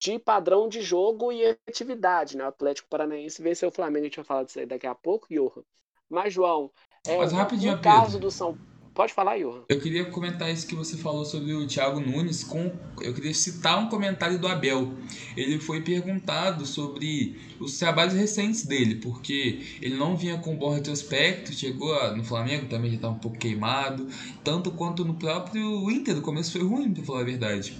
[0.00, 2.44] de padrão de jogo e atividade, né?
[2.44, 5.26] O Atlético Paranaense venceu o Flamengo, a gente vai falar disso aí daqui a pouco,
[5.28, 5.62] Johan.
[6.08, 6.72] Mas, João,
[7.06, 8.56] é, Mas rapidinho, no caso do São
[8.98, 9.60] Pode falar, Johan.
[9.68, 12.42] Eu queria comentar isso que você falou sobre o Thiago Nunes.
[12.42, 14.92] Com, eu queria citar um comentário do Abel.
[15.36, 21.52] Ele foi perguntado sobre os trabalhos recentes dele, porque ele não vinha com bom retrospecto,
[21.52, 24.08] chegou no Flamengo também já estava um pouco queimado,
[24.42, 26.18] tanto quanto no próprio Inter.
[26.18, 27.78] O começo foi ruim, para falar a verdade.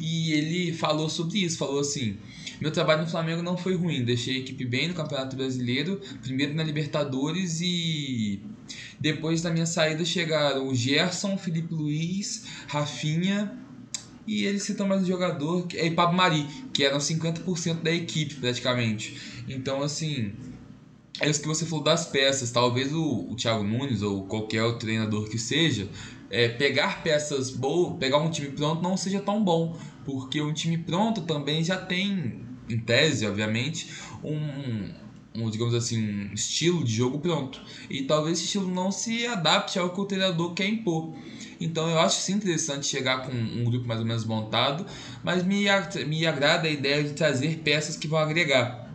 [0.00, 2.18] E ele falou sobre isso, falou assim:
[2.60, 6.54] meu trabalho no Flamengo não foi ruim, deixei a equipe bem no Campeonato Brasileiro, primeiro
[6.54, 8.40] na Libertadores e
[8.98, 13.58] depois da minha saída chegaram o Gerson, Felipe Luiz, Rafinha
[14.26, 19.16] e ele citou mais um jogador, é Pablo Mari, que eram 50% da equipe praticamente.
[19.48, 20.32] Então, assim,
[21.20, 22.50] é isso que você falou das peças.
[22.50, 25.88] Talvez o, o Thiago Nunes ou qualquer outro treinador que seja,
[26.28, 30.76] é, pegar peças boas, pegar um time pronto não seja tão bom, porque um time
[30.76, 33.88] pronto também já tem, em tese, obviamente,
[34.22, 34.90] um,
[35.34, 37.60] um, digamos assim, um estilo de jogo pronto.
[37.88, 41.14] E talvez esse estilo não se adapte ao que o treinador quer impor.
[41.60, 44.86] Então eu acho sim interessante chegar com um grupo mais ou menos montado,
[45.22, 45.64] mas me,
[46.06, 48.90] me agrada a ideia de trazer peças que vão agregar.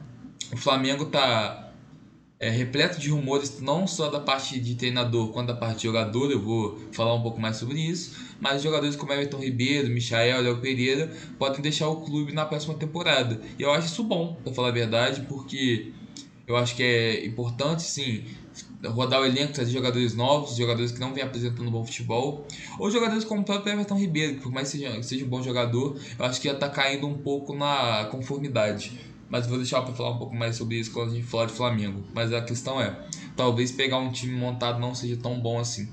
[0.52, 1.71] O Flamengo está
[2.42, 6.32] é, repleto de rumores, não só da parte de treinador quanto da parte de jogador,
[6.32, 10.58] eu vou falar um pouco mais sobre isso, mas jogadores como Everton Ribeiro, Michael, Léo
[10.58, 13.40] Pereira podem deixar o clube na próxima temporada.
[13.60, 15.92] E eu acho isso bom, para falar a verdade, porque
[16.48, 18.24] eu acho que é importante, sim,
[18.84, 22.48] rodar o elenco, trazer jogadores novos, jogadores que não vêm apresentando bom futebol,
[22.80, 25.44] ou jogadores como o próprio Everton Ribeiro, que por mais que seja, seja um bom
[25.44, 29.94] jogador, eu acho que já está caindo um pouco na conformidade mas vou deixar para
[29.94, 32.04] falar um pouco mais sobre isso quando a gente falar de Flamengo.
[32.14, 35.88] Mas a questão é, talvez pegar um time montado não seja tão bom assim.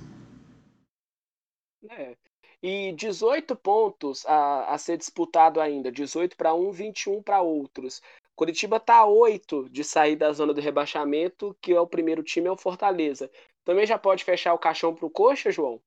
[1.89, 2.16] É.
[2.61, 8.03] E 18 pontos a, a ser disputado ainda, 18 para um, 21 para outros.
[8.34, 12.49] Curitiba está a 8 de sair da zona do rebaixamento, que é o primeiro time,
[12.49, 13.30] é o Fortaleza.
[13.64, 15.80] Também já pode fechar o caixão para o Coxa, João?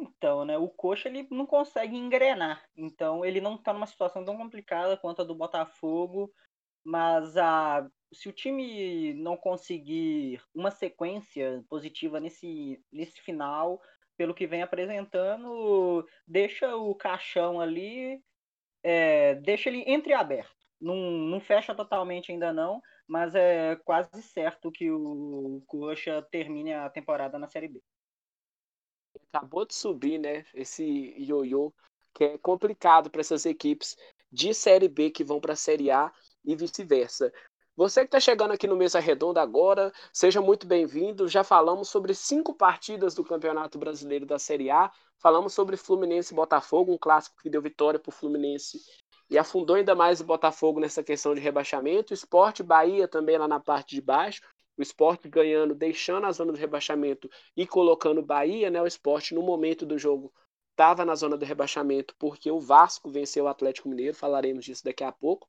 [0.00, 2.64] Então, né, o Coxa ele não consegue engrenar.
[2.76, 6.32] Então, ele não está numa situação tão complicada quanto a do Botafogo,
[6.84, 13.82] mas a se o time não conseguir uma sequência positiva nesse, nesse final,
[14.16, 18.22] pelo que vem apresentando, deixa o caixão ali,
[18.82, 20.56] é, deixa ele entreaberto.
[20.80, 26.88] Não, não fecha totalmente ainda não, mas é quase certo que o Coxa termine a
[26.88, 27.82] temporada na Série B
[29.32, 30.44] acabou de subir, né?
[30.54, 30.84] Esse
[31.18, 31.72] ioiô
[32.14, 33.96] que é complicado para essas equipes
[34.30, 36.12] de Série B que vão para a Série A
[36.44, 37.32] e vice-versa.
[37.76, 41.28] Você que está chegando aqui no Mesa Redonda agora, seja muito bem-vindo.
[41.28, 44.90] Já falamos sobre cinco partidas do Campeonato Brasileiro da Série A.
[45.18, 48.80] Falamos sobre Fluminense e Botafogo, um clássico que deu vitória para o Fluminense
[49.30, 52.12] e afundou ainda mais o Botafogo nessa questão de rebaixamento.
[52.12, 54.42] Esporte Bahia também lá na parte de baixo
[54.78, 58.80] o esporte ganhando, deixando a zona do rebaixamento e colocando o Bahia, né?
[58.80, 60.32] O esporte no momento do jogo
[60.70, 65.02] estava na zona do rebaixamento porque o Vasco venceu o Atlético Mineiro, falaremos disso daqui
[65.02, 65.48] a pouco.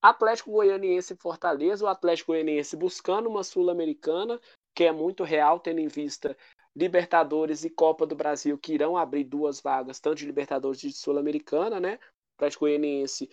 [0.00, 4.40] Atlético Goianiense e Fortaleza, o Atlético Goianiense buscando uma Sul-Americana,
[4.72, 6.36] que é muito real, tendo em vista
[6.76, 11.80] Libertadores e Copa do Brasil, que irão abrir duas vagas, tanto de Libertadores de Sul-Americana,
[11.80, 11.98] né?
[12.36, 13.28] Atlético Goianiense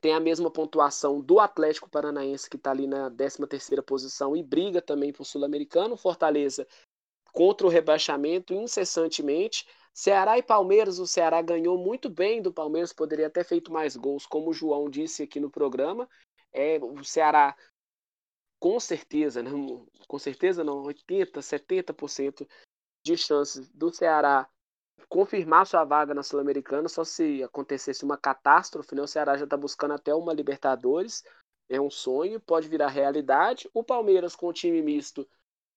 [0.00, 4.80] tem a mesma pontuação do Atlético Paranaense, que está ali na 13ª posição e briga
[4.80, 5.96] também o Sul-Americano.
[5.96, 6.66] Fortaleza
[7.32, 9.66] contra o rebaixamento incessantemente.
[9.92, 14.24] Ceará e Palmeiras, o Ceará ganhou muito bem do Palmeiras, poderia ter feito mais gols,
[14.24, 16.08] como o João disse aqui no programa.
[16.52, 17.56] É, o Ceará,
[18.58, 19.50] com certeza, né,
[20.06, 22.48] com certeza não, 80%, 70%
[23.04, 24.48] de chances do Ceará
[25.08, 29.02] confirmar sua vaga na Sul-Americana só se acontecesse uma catástrofe, né?
[29.02, 31.24] O Ceará já está buscando até uma Libertadores,
[31.68, 33.68] é um sonho, pode virar realidade.
[33.72, 35.28] O Palmeiras com o time misto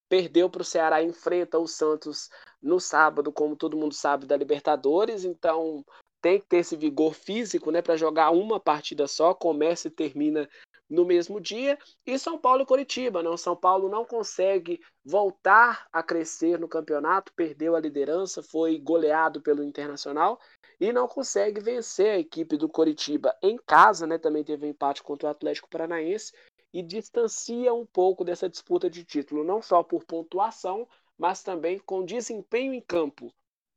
[0.10, 2.30] perdeu para o Ceará enfrenta o Santos
[2.62, 5.84] no sábado, como todo mundo sabe, da Libertadores, então
[6.22, 10.48] tem que ter esse vigor físico, né, para jogar uma partida só, começa e termina
[10.94, 16.04] no mesmo dia, e São Paulo e Coritiba, não, São Paulo não consegue voltar a
[16.04, 20.40] crescer no campeonato, perdeu a liderança, foi goleado pelo Internacional
[20.80, 24.18] e não consegue vencer a equipe do Coritiba em casa, né?
[24.18, 26.32] Também teve um empate contra o Atlético Paranaense
[26.72, 30.88] e distancia um pouco dessa disputa de título, não só por pontuação,
[31.18, 33.34] mas também com desempenho em campo.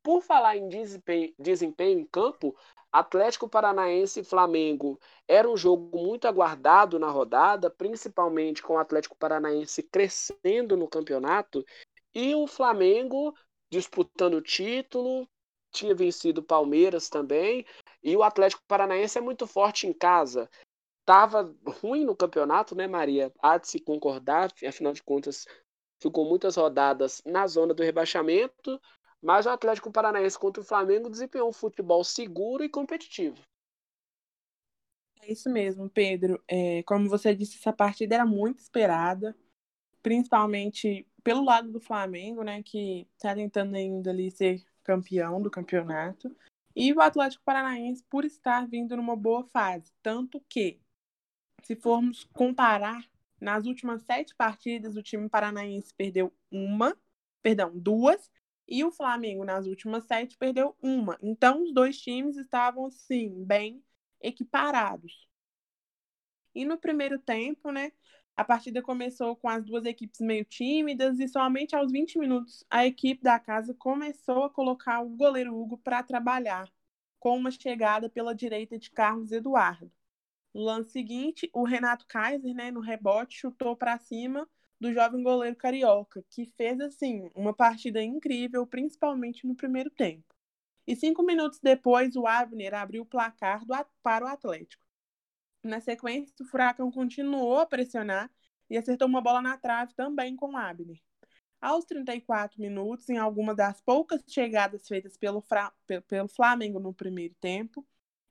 [0.07, 2.55] Por falar em desempenho, desempenho em campo,
[2.89, 4.97] Atlético Paranaense e Flamengo
[5.27, 11.61] era um jogo muito aguardado na rodada, principalmente com o Atlético Paranaense crescendo no campeonato
[12.15, 13.35] e o Flamengo
[13.69, 15.27] disputando o título,
[15.73, 17.65] tinha vencido o Palmeiras também,
[18.01, 20.49] e o Atlético Paranaense é muito forte em casa
[21.01, 23.31] estava ruim no campeonato, né, Maria?
[23.41, 25.45] Há de se concordar, afinal de contas,
[26.01, 28.79] ficou muitas rodadas na zona do rebaixamento,
[29.27, 33.35] mas o Atlético Paranaense contra o Flamengo desempenhou um futebol seguro e competitivo.
[35.21, 36.41] É isso mesmo, Pedro.
[36.47, 39.35] É, como você disse, essa partida era muito esperada,
[40.01, 46.33] principalmente pelo lado do Flamengo, né, que está tentando ainda ali ser campeão do campeonato,
[46.73, 50.79] e o Atlético Paranaense por estar vindo numa boa fase, tanto que
[51.63, 53.03] se formos comparar,
[53.41, 56.97] nas últimas sete partidas, o time paranaense perdeu uma,
[57.43, 58.31] perdão, duas,
[58.67, 61.17] e o Flamengo, nas últimas sete, perdeu uma.
[61.21, 63.83] Então, os dois times estavam, sim, bem
[64.21, 65.27] equiparados.
[66.53, 67.91] E no primeiro tempo, né,
[68.35, 72.85] a partida começou com as duas equipes meio tímidas e somente aos 20 minutos a
[72.85, 76.69] equipe da casa começou a colocar o goleiro Hugo para trabalhar,
[77.19, 79.91] com uma chegada pela direita de Carlos Eduardo.
[80.53, 84.49] No lance seguinte, o Renato Kaiser, né, no rebote, chutou para cima
[84.79, 90.35] do jovem goleiro carioca, que fez assim uma partida incrível, principalmente no primeiro tempo.
[90.85, 94.83] E cinco minutos depois, o Abner abriu o placar do, para o Atlético.
[95.63, 98.31] Na sequência, o Furacão continuou a pressionar
[98.69, 101.01] e acertou uma bola na trave também com o Abner.
[101.59, 105.43] Aos 34 minutos, em alguma das poucas chegadas feitas pelo,
[106.07, 107.85] pelo Flamengo no primeiro tempo,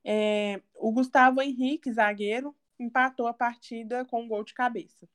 [0.04, 5.08] é, o Gustavo Henrique, zagueiro, empatou a partida com um gol de cabeça.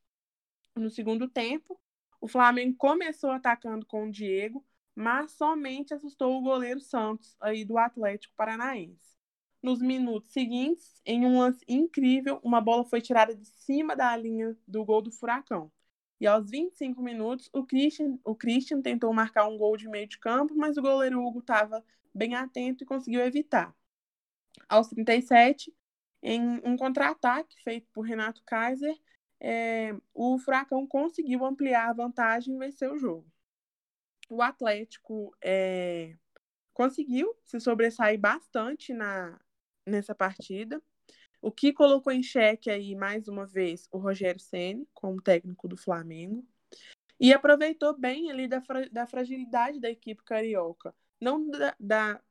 [0.76, 1.80] No segundo tempo,
[2.19, 4.65] o Flamengo começou atacando com o Diego,
[4.95, 9.15] mas somente assustou o goleiro Santos, aí do Atlético Paranaense.
[9.61, 14.57] Nos minutos seguintes, em um lance incrível, uma bola foi tirada de cima da linha
[14.67, 15.72] do gol do Furacão.
[16.19, 20.19] E aos 25 minutos, o Christian, o Christian tentou marcar um gol de meio de
[20.19, 23.76] campo, mas o goleiro Hugo estava bem atento e conseguiu evitar
[24.69, 25.74] aos 37,
[26.22, 28.95] em um contra-ataque feito por Renato Kaiser,
[29.41, 33.25] é, o Furacão conseguiu ampliar a vantagem e vencer o jogo.
[34.29, 36.15] O Atlético é,
[36.73, 39.41] conseguiu se sobressair bastante na,
[39.85, 40.81] nessa partida,
[41.41, 45.75] o que colocou em xeque aí mais uma vez o Rogério Ceni como técnico do
[45.75, 46.47] Flamengo
[47.19, 48.61] e aproveitou bem ali da,
[48.91, 52.21] da fragilidade da equipe carioca, não da, da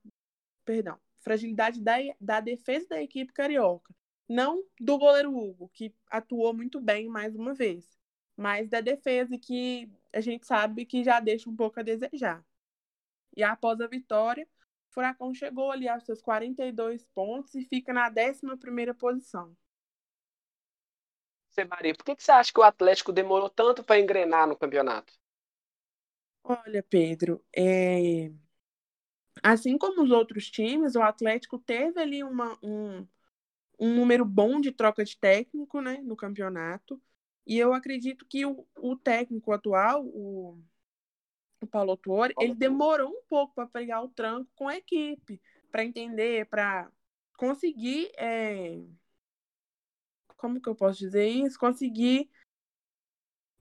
[0.65, 3.93] perdão, fragilidade da, da defesa da equipe carioca.
[4.31, 7.99] Não do goleiro Hugo, que atuou muito bem mais uma vez,
[8.37, 12.47] mas da defesa que a gente sabe que já deixa um pouco a desejar.
[13.37, 14.47] E após a vitória,
[14.89, 19.57] o Furacão chegou ali aos seus 42 pontos e fica na 11 posição.
[21.49, 24.55] Você, Maria, por que, que você acha que o Atlético demorou tanto para engrenar no
[24.55, 25.13] campeonato?
[26.45, 28.31] Olha, Pedro, é...
[29.43, 33.05] Assim como os outros times, o Atlético teve ali uma, um,
[33.81, 37.01] um número bom de troca de técnico né, no campeonato.
[37.47, 40.63] E eu acredito que o, o técnico atual, o,
[41.63, 45.41] o Paulo Tuori, ele demorou um pouco para pegar o tranco com a equipe,
[45.73, 46.93] para entender, para
[47.37, 48.13] conseguir.
[48.17, 48.79] É...
[50.37, 51.59] Como que eu posso dizer isso?
[51.59, 52.31] Conseguir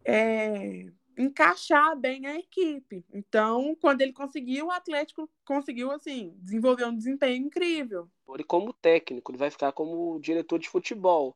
[0.05, 3.03] é, encaixar bem a equipe.
[3.13, 8.09] Então, quando ele conseguiu, o Atlético conseguiu assim desenvolver um desempenho incrível.
[8.37, 11.35] E como técnico, ele vai ficar como diretor de futebol.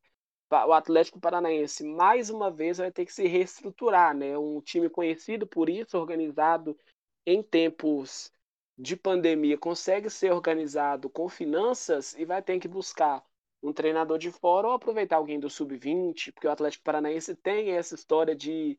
[0.49, 4.37] O Atlético Paranaense, mais uma vez, vai ter que se reestruturar, né?
[4.37, 6.77] Um time conhecido por isso, organizado
[7.25, 8.31] em tempos
[8.77, 13.23] de pandemia, consegue ser organizado com finanças e vai ter que buscar
[13.61, 17.95] um treinador de fora ou aproveitar alguém do sub-20, porque o Atlético Paranaense tem essa
[17.95, 18.77] história de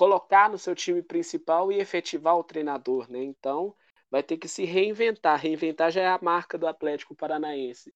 [0.00, 3.22] colocar no seu time principal e efetivar o treinador, né?
[3.22, 3.76] Então,
[4.10, 5.38] vai ter que se reinventar.
[5.38, 7.92] Reinventar já é a marca do Atlético Paranaense.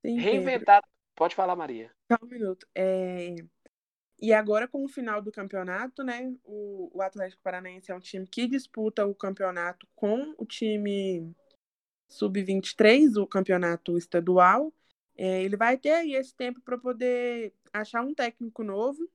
[0.00, 0.80] Sim, reinventar.
[0.80, 0.96] Pedro.
[1.14, 1.92] Pode falar, Maria.
[2.10, 2.66] Só um minuto.
[2.74, 3.34] É...
[4.18, 6.34] E agora, com o final do campeonato, né?
[6.42, 11.34] O, o Atlético Paranaense é um time que disputa o campeonato com o time
[12.08, 14.72] sub-23, o campeonato estadual.
[15.14, 19.06] É, ele vai ter aí esse tempo para poder achar um técnico novo.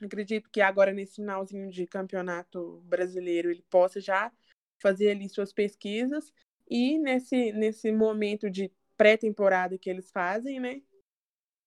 [0.00, 4.32] Acredito que agora, nesse finalzinho de campeonato brasileiro, ele possa já
[4.78, 6.32] fazer ali suas pesquisas.
[6.68, 10.82] E nesse, nesse momento de pré-temporada que eles fazem, né?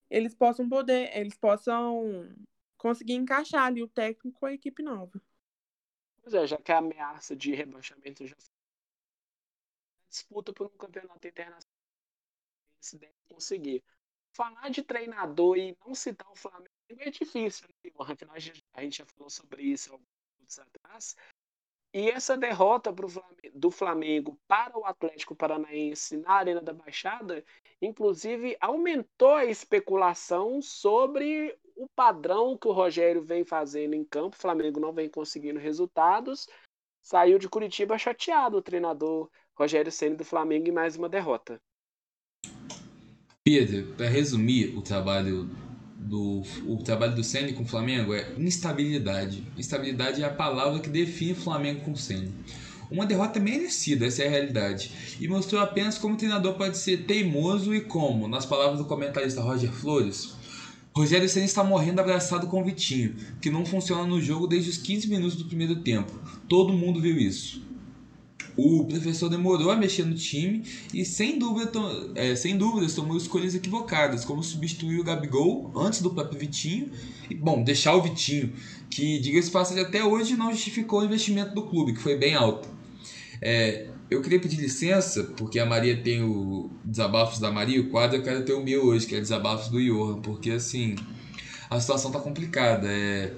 [0.10, 2.30] Eles possam poder, eles possam
[2.78, 5.22] conseguir encaixar ali o técnico com a equipe nova.
[6.22, 8.36] Pois é, já que a ameaça de rebaixamento já
[10.10, 11.82] disputa por um campeonato internacional
[12.80, 13.84] se deve conseguir.
[14.34, 17.92] Falar de treinador e não citar o Flamengo é difícil, né?
[18.00, 21.16] Afinal, a gente já falou sobre isso alguns atrás.
[21.94, 27.44] E essa derrota Flamengo, do Flamengo para o Atlético Paranaense na Arena da Baixada,
[27.82, 34.38] inclusive, aumentou a especulação sobre o padrão que o Rogério vem fazendo em campo.
[34.38, 36.48] O Flamengo não vem conseguindo resultados.
[37.04, 41.60] Saiu de Curitiba chateado o treinador Rogério Ceni do Flamengo em mais uma derrota.
[43.44, 45.50] Pedro, para resumir o trabalho
[46.02, 49.44] do o trabalho do Ceni com o Flamengo é instabilidade.
[49.58, 52.34] Instabilidade é a palavra que define o Flamengo com o Ceni.
[52.90, 54.92] Uma derrota merecida, essa é a realidade.
[55.20, 59.42] E mostrou apenas como o treinador pode ser teimoso e como, nas palavras do comentarista
[59.42, 60.34] Roger Flores,
[60.94, 64.78] Rogério Ceni está morrendo abraçado com o Vitinho, que não funciona no jogo desde os
[64.78, 66.12] 15 minutos do primeiro tempo.
[66.50, 67.62] Todo mundo viu isso.
[68.58, 71.72] O professor demorou a mexer no time e sem dúvida,
[72.16, 76.90] é, sem dúvidas tomou escolhas equivocadas, como substituir o Gabigol antes do próprio Vitinho
[77.30, 78.54] e, bom, deixar o Vitinho,
[78.90, 82.68] que, diga-se passagem, até hoje não justificou o investimento do clube, que foi bem alto.
[83.42, 88.18] É, eu queria pedir licença, porque a Maria tem o Desabafos da Maria, o quadro
[88.18, 90.96] eu quero ter o meu hoje, que é Desabafos do Johan, porque assim,
[91.70, 92.88] a situação tá complicada.
[92.90, 93.34] É,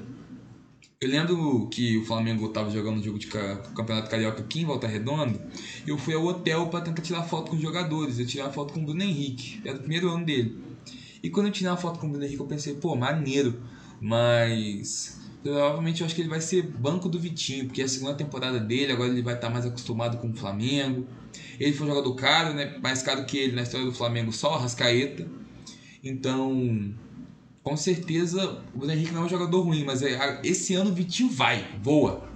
[1.04, 4.88] eu lembro que o Flamengo estava jogando um jogo de Campeonato Carioca aqui em Volta
[4.88, 5.40] Redonda.
[5.86, 8.20] Eu fui ao hotel para tentar tirar foto com os jogadores.
[8.20, 10.58] Eu tirei uma foto com o Bruno Henrique, era o primeiro ano dele.
[11.22, 13.62] E quando eu tirei uma foto com o Bruno Henrique, eu pensei, pô, maneiro.
[14.00, 18.14] Mas provavelmente eu acho que ele vai ser banco do Vitinho, porque é a segunda
[18.16, 21.06] temporada dele, agora ele vai estar mais acostumado com o Flamengo.
[21.60, 22.78] Ele foi um jogador caro, né?
[22.82, 25.28] Mais caro que ele na história do Flamengo, só o Rascaeta.
[26.04, 26.94] Então,
[27.64, 30.94] com certeza o Bruno Henrique não é um jogador ruim, mas é, esse ano o
[30.94, 32.30] Vitinho vai, voa.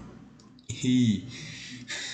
[0.84, 1.26] E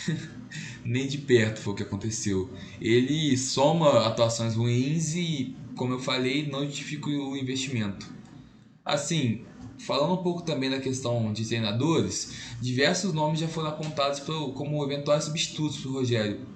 [0.84, 2.50] nem de perto foi o que aconteceu.
[2.82, 8.12] Ele soma atuações ruins e, como eu falei, não justifica o investimento.
[8.84, 9.46] Assim,
[9.78, 15.26] falando um pouco também da questão de treinadores, diversos nomes já foram apontados como eventuais
[15.26, 16.53] substitutos para o Rogério.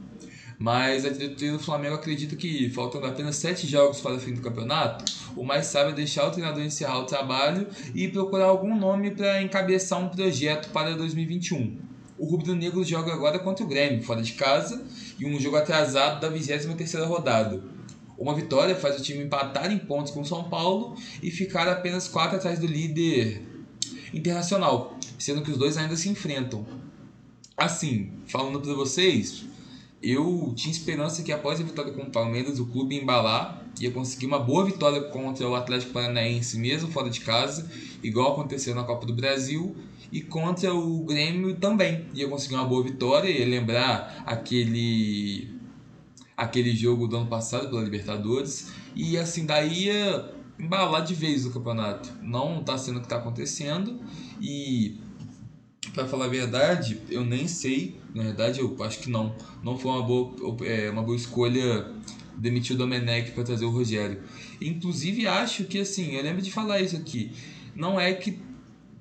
[0.59, 4.41] Mas a diretoria do Flamengo acredita que, faltando apenas sete jogos para o fim do
[4.41, 5.05] campeonato,
[5.35, 9.41] o mais sábio é deixar o treinador encerrar o trabalho e procurar algum nome para
[9.41, 11.77] encabeçar um projeto para 2021.
[12.17, 14.83] O Rubro Negro joga agora contra o Grêmio, fora de casa,
[15.19, 17.61] e um jogo atrasado da 23ª rodada.
[18.17, 22.07] Uma vitória faz o time empatar em pontos com o São Paulo e ficar apenas
[22.07, 23.43] quatro atrás do líder
[24.11, 26.65] internacional, sendo que os dois ainda se enfrentam.
[27.55, 29.45] Assim, falando para vocês,
[30.01, 34.25] eu tinha esperança que após a vitória com o Palmeiras, o clube embalar ia conseguir
[34.25, 37.69] uma boa vitória contra o Atlético Paranaense, mesmo fora de casa,
[38.01, 39.75] igual aconteceu na Copa do Brasil,
[40.11, 45.55] e contra o Grêmio também ia conseguir uma boa vitória, ia lembrar aquele
[46.35, 51.51] aquele jogo do ano passado pela Libertadores, e assim daí ia embalar de vez o
[51.51, 52.11] campeonato.
[52.21, 53.99] Não está sendo o que está acontecendo,
[54.39, 54.99] e
[55.97, 57.95] para falar a verdade, eu nem sei.
[58.13, 59.35] Na verdade, eu acho que não.
[59.63, 61.91] Não foi uma boa, é, uma boa escolha
[62.37, 64.21] demitir o Domenech para trazer o Rogério.
[64.61, 67.31] Inclusive, acho que, assim, eu lembro de falar isso aqui.
[67.75, 68.39] Não é que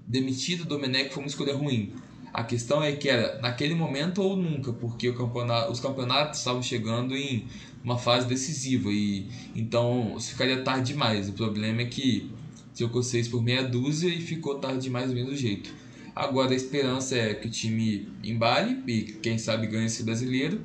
[0.07, 1.93] demitir o Domenech foi uma escolha ruim.
[2.33, 7.15] A questão é que era naquele momento ou nunca, porque campeonato, os campeonatos estavam chegando
[7.15, 7.47] em
[7.85, 11.29] uma fase decisiva e então ficaria tarde demais.
[11.29, 12.31] O problema é que
[12.75, 15.86] trocou seis por meia dúzia e ficou tarde demais do mesmo jeito.
[16.17, 20.63] Agora a esperança é que o time embale e quem sabe ganhe esse brasileiro,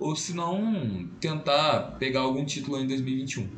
[0.00, 3.48] ou se não tentar pegar algum título em 2021.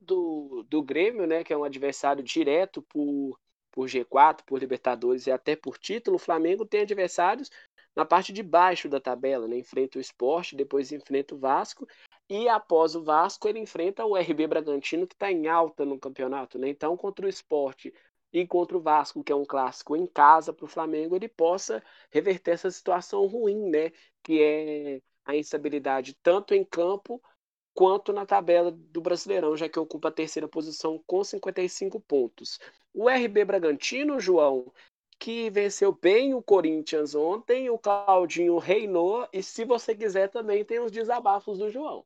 [0.00, 3.36] Do, do Grêmio, né, que é um adversário direto por,
[3.72, 7.50] por G4, por Libertadores e até por título, o Flamengo tem adversários
[7.96, 9.58] na parte de baixo da tabela, né?
[9.58, 11.88] Enfrenta o Esporte, depois enfrenta o Vasco
[12.30, 16.56] e após o Vasco ele enfrenta o RB Bragantino que está em alta no campeonato,
[16.56, 16.68] né?
[16.68, 17.92] Então contra o Esporte
[18.32, 21.82] e contra o Vasco, que é um clássico em casa para o Flamengo, ele possa
[22.10, 23.92] reverter essa situação ruim, né?
[24.22, 27.22] Que é a instabilidade tanto em campo
[27.74, 32.58] quanto na tabela do Brasileirão, já que ocupa a terceira posição com 55 pontos.
[32.92, 34.72] O RB Bragantino, João,
[35.18, 40.80] que venceu bem o Corinthians ontem, o Claudinho reinou, e se você quiser também tem
[40.80, 42.04] os desabafos do João.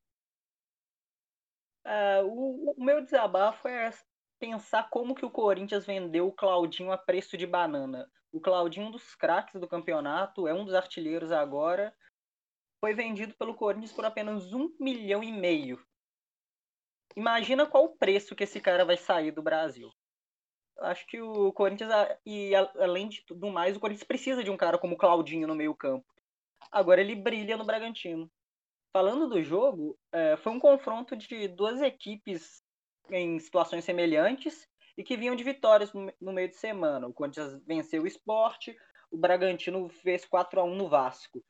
[1.87, 3.93] Uh, o, o, meu desabafo é
[4.39, 8.11] pensar como que o Corinthians vendeu o Claudinho a preço de banana.
[8.33, 11.95] O Claudinho, um dos craques do campeonato, é um dos artilheiros agora,
[12.81, 15.83] foi vendido pelo Corinthians por apenas um milhão e meio.
[17.17, 19.91] Imagina qual o preço que esse cara vai sair do Brasil.
[20.81, 21.91] Acho que o Corinthians,
[22.27, 25.55] e além de tudo mais, o Corinthians precisa de um cara como o Claudinho no
[25.55, 26.07] meio campo.
[26.71, 28.31] Agora ele brilha no Bragantino.
[28.93, 32.63] Falando do jogo, é, foi um confronto de duas equipes
[33.11, 37.07] em situações semelhantes e que vinham de vitórias no meio de semana.
[37.07, 38.77] O Corinthians venceu o esporte,
[39.11, 41.45] o Bragantino fez 4 a 1 no Vasco.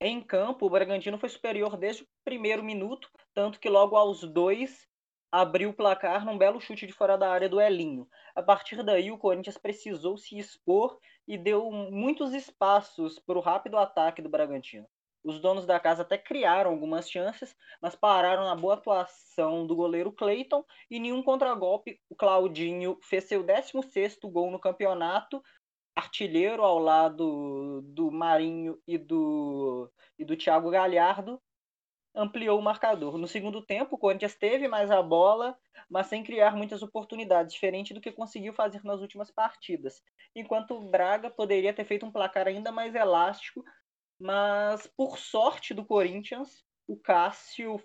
[0.00, 4.86] Em campo, o Bragantino foi superior desde o primeiro minuto, tanto que logo aos dois
[5.30, 8.08] abriu o placar num belo chute de fora da área do Elinho.
[8.34, 13.76] A partir daí, o Corinthians precisou se expor e deu muitos espaços para o rápido
[13.76, 14.86] ataque do Bragantino.
[15.28, 20.10] Os donos da casa até criaram algumas chances, mas pararam na boa atuação do goleiro
[20.10, 22.00] Clayton e nenhum contragolpe.
[22.08, 25.42] O Claudinho fez seu 16º gol no campeonato,
[25.94, 31.38] artilheiro ao lado do Marinho e do, e do Thiago Galhardo,
[32.14, 33.18] ampliou o marcador.
[33.18, 35.58] No segundo tempo, o Corinthians teve mais a bola,
[35.90, 40.02] mas sem criar muitas oportunidades, diferente do que conseguiu fazer nas últimas partidas.
[40.34, 43.62] Enquanto o Braga poderia ter feito um placar ainda mais elástico,
[44.18, 47.82] mas por sorte do Corinthians, o Cássio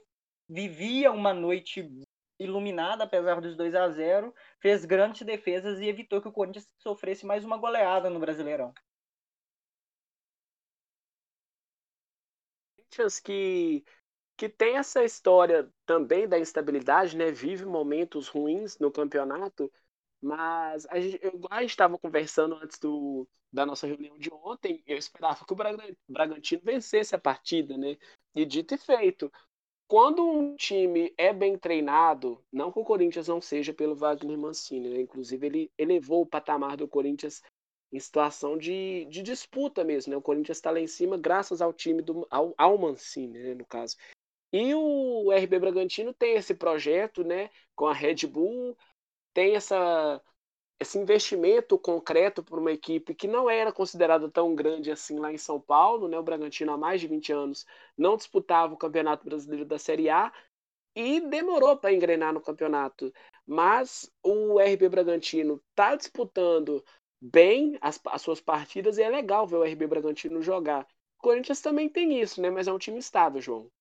[0.49, 1.87] vivia uma noite
[2.39, 7.25] iluminada, apesar dos 2 a 0 fez grandes defesas e evitou que o Corinthians sofresse
[7.25, 8.73] mais uma goleada no Brasileirão.
[12.93, 13.83] Corinthians que
[14.35, 17.31] que tem essa história também da instabilidade, né?
[17.31, 19.71] Vive momentos ruins no campeonato,
[20.23, 21.19] mas a gente,
[21.49, 25.57] a gente estava conversando antes do, da nossa reunião de ontem, eu esperava que o
[26.07, 27.97] Bragantino vencesse a partida, né?
[28.33, 29.31] E dito e feito.
[29.85, 34.89] Quando um time é bem treinado, não que o Corinthians não seja pelo Wagner Mancini,
[34.89, 35.01] né?
[35.01, 37.41] Inclusive ele elevou o patamar do Corinthians
[37.91, 40.17] em situação de, de disputa mesmo, né?
[40.17, 43.65] O Corinthians está lá em cima graças ao time do ao, ao Mancini, né, no
[43.65, 43.97] caso.
[44.53, 48.77] E o RB Bragantino tem esse projeto, né, com a Red Bull,
[49.33, 50.21] tem essa,
[50.79, 55.37] esse investimento concreto para uma equipe que não era considerada tão grande assim lá em
[55.37, 56.17] São Paulo, né?
[56.17, 57.65] O Bragantino há mais de 20 anos
[57.97, 60.31] não disputava o Campeonato Brasileiro da Série A
[60.95, 63.11] e demorou para engrenar no campeonato.
[63.45, 66.83] Mas o RB Bragantino está disputando
[67.19, 70.85] bem as, as suas partidas e é legal ver o RB Bragantino jogar.
[71.17, 72.49] O Corinthians também tem isso, né?
[72.49, 73.71] Mas é um time estável, João.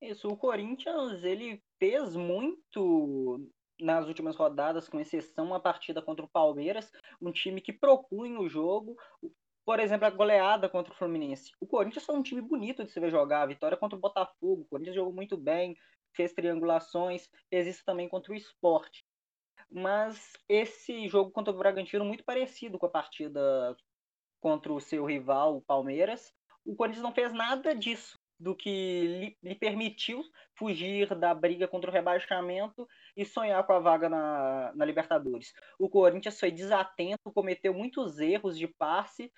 [0.00, 3.46] Isso, o Corinthians ele fez muito
[3.80, 8.48] nas últimas rodadas, com exceção a partida contra o Palmeiras, um time que propunha o
[8.48, 8.96] jogo.
[9.64, 11.52] Por exemplo, a goleada contra o Fluminense.
[11.60, 13.42] O Corinthians foi um time bonito de se ver jogar.
[13.42, 14.62] A vitória contra o Botafogo.
[14.62, 15.76] O Corinthians jogou muito bem,
[16.12, 19.04] fez triangulações, fez isso também contra o esporte.
[19.70, 23.76] Mas esse jogo contra o Bragantino, muito parecido com a partida
[24.40, 26.34] contra o seu rival, o Palmeiras.
[26.64, 30.24] O Corinthians não fez nada disso do que lhe, lhe, permitiu
[30.54, 35.52] fugir da briga contra o rebaixamento e sonhar com a vaga na, na Libertadores.
[35.78, 39.30] O Corinthians foi desatento, cometeu muitos erros de passe,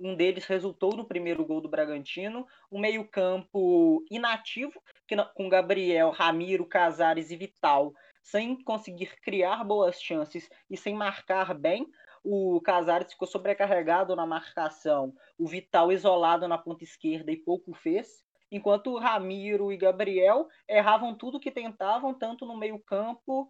[0.00, 6.66] um deles resultou no primeiro gol do Bragantino, um meio-campo inativo, que, com Gabriel, Ramiro,
[6.66, 11.86] Casares e Vital, sem conseguir criar boas chances e sem marcar bem,
[12.24, 18.28] o Casares ficou sobrecarregado na marcação, o Vital isolado na ponta esquerda e pouco fez
[18.50, 23.48] enquanto Ramiro e Gabriel erravam tudo que tentavam, tanto no meio-campo,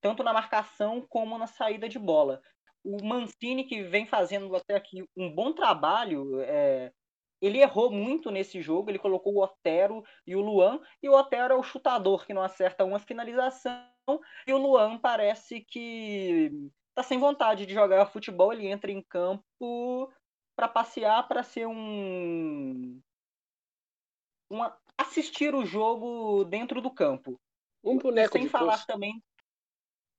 [0.00, 2.40] tanto na marcação como na saída de bola.
[2.84, 6.92] O Mancini, que vem fazendo até aqui um bom trabalho, é,
[7.40, 11.54] ele errou muito nesse jogo, ele colocou o Otero e o Luan, e o Otero
[11.54, 13.82] é o chutador que não acerta uma finalização,
[14.46, 16.50] e o Luan parece que
[16.94, 20.12] tá sem vontade de jogar futebol, ele entra em campo
[20.54, 23.00] para passear, para ser um
[24.54, 27.40] uma, assistir o jogo dentro do campo.
[27.82, 28.86] Um boneco Sem de falar posto.
[28.86, 29.22] também.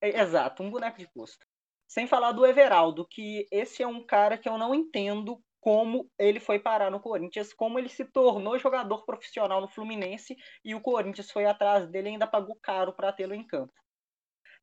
[0.01, 1.45] É, exato, um boneco de posto.
[1.87, 6.39] Sem falar do Everaldo, que esse é um cara que eu não entendo como ele
[6.39, 11.31] foi parar no Corinthians, como ele se tornou jogador profissional no Fluminense e o Corinthians
[11.31, 13.73] foi atrás dele e ainda pagou caro para tê-lo em campo.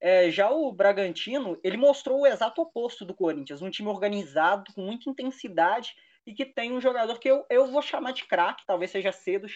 [0.00, 4.82] É, já o Bragantino, ele mostrou o exato oposto do Corinthians, um time organizado, com
[4.82, 5.94] muita intensidade
[6.26, 9.46] e que tem um jogador que eu, eu vou chamar de craque, talvez seja cedo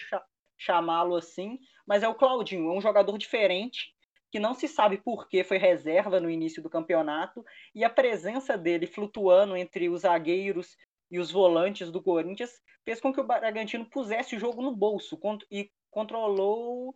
[0.57, 3.95] chamá-lo assim, mas é o Claudinho, é um jogador diferente
[4.29, 8.57] que não se sabe por que foi reserva no início do campeonato, e a presença
[8.57, 10.77] dele flutuando entre os zagueiros
[11.09, 15.17] e os volantes do Corinthians fez com que o Bragantino pusesse o jogo no bolso
[15.49, 16.93] e controlou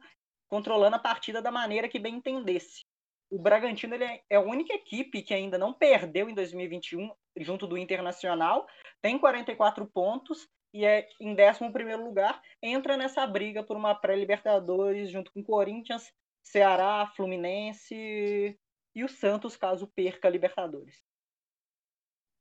[0.50, 2.81] controlando a partida da maneira que bem entendesse.
[3.32, 7.66] O Bragantino ele é, é a única equipe que ainda não perdeu em 2021 junto
[7.66, 8.68] do Internacional,
[9.02, 15.32] tem 44 pontos e é em 11 lugar, entra nessa briga por uma pré-Libertadores junto
[15.32, 16.12] com Corinthians,
[16.44, 18.58] Ceará, Fluminense
[18.94, 21.02] e o Santos, caso perca a Libertadores.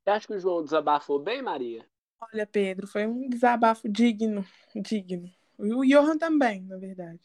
[0.03, 1.87] Você acha que o João desabafou bem, Maria?
[2.21, 5.31] Olha, Pedro, foi um desabafo digno, digno.
[5.59, 7.21] E o Johan também, na verdade.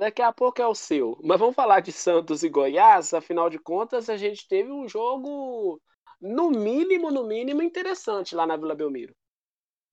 [0.00, 1.20] Daqui a pouco é o seu.
[1.22, 3.12] Mas vamos falar de Santos e Goiás.
[3.12, 5.78] Afinal de contas, a gente teve um jogo,
[6.18, 9.14] no mínimo, no mínimo, interessante lá na Vila Belmiro.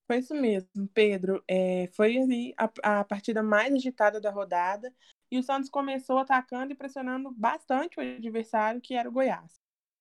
[0.06, 1.44] Foi isso mesmo, Pedro.
[1.46, 4.90] É, foi ali a, a partida mais agitada da rodada.
[5.30, 9.60] E o Santos começou atacando e pressionando bastante o adversário, que era o Goiás.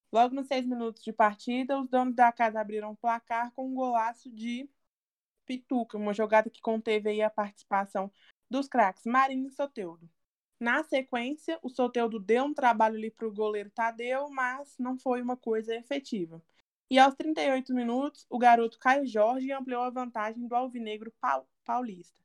[0.10, 3.76] Logo nos seis minutos de partida, os donos da casa abriram o placar com um
[3.76, 4.70] golaço de
[5.46, 8.10] Pituca, uma jogada que conteve a participação
[8.50, 10.10] dos craques Marinho e Soteudo.
[10.60, 15.22] Na sequência, o Soteudo deu um trabalho ali para o goleiro Tadeu, mas não foi
[15.22, 16.42] uma coisa efetiva.
[16.90, 21.14] E aos 38 minutos, o garoto Caio Jorge ampliou a vantagem do Alvinegro
[21.66, 22.24] Paulista.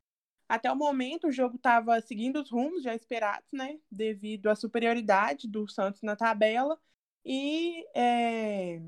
[0.49, 3.81] Até o momento, o jogo estava seguindo os rumos já esperados, né?
[3.91, 6.79] Devido à superioridade do Santos na tabela.
[7.25, 8.81] E é...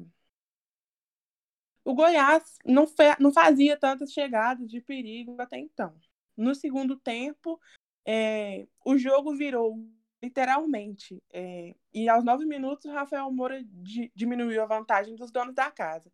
[1.84, 2.86] o Goiás não,
[3.18, 5.94] não fazia tantas chegadas de perigo até então.
[6.36, 7.60] No segundo tempo,
[8.06, 9.76] é, o jogo virou
[10.22, 11.22] literalmente.
[11.32, 16.10] É, e aos nove minutos, Rafael Moura di, diminuiu a vantagem dos donos da casa.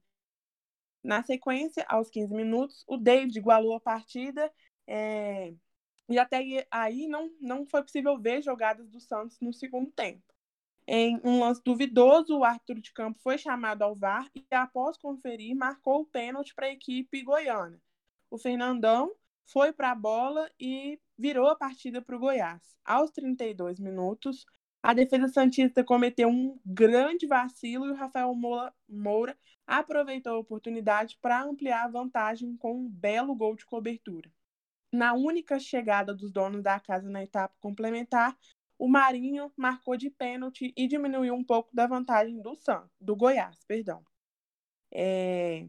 [1.03, 4.53] Na sequência, aos 15 minutos, o David igualou a partida.
[4.87, 5.55] É,
[6.09, 10.23] e até aí não, não foi possível ver jogadas do Santos no segundo tempo.
[10.87, 15.55] Em um lance duvidoso, o árbitro de campo foi chamado ao VAR e, após conferir,
[15.55, 17.81] marcou o pênalti para a equipe goiana.
[18.29, 19.13] O Fernandão
[19.47, 22.77] foi para a bola e virou a partida para o Goiás.
[22.85, 24.47] Aos 32 minutos,
[24.83, 28.35] a defesa Santista cometeu um grande vacilo e o Rafael
[28.89, 29.37] Moura
[29.67, 34.31] aproveitou a oportunidade para ampliar a vantagem com um belo gol de cobertura.
[34.93, 38.37] Na única chegada dos donos da casa na etapa complementar,
[38.79, 43.63] o Marinho marcou de pênalti e diminuiu um pouco da vantagem do San, do Goiás,
[43.69, 44.03] perdão.
[44.91, 45.69] É...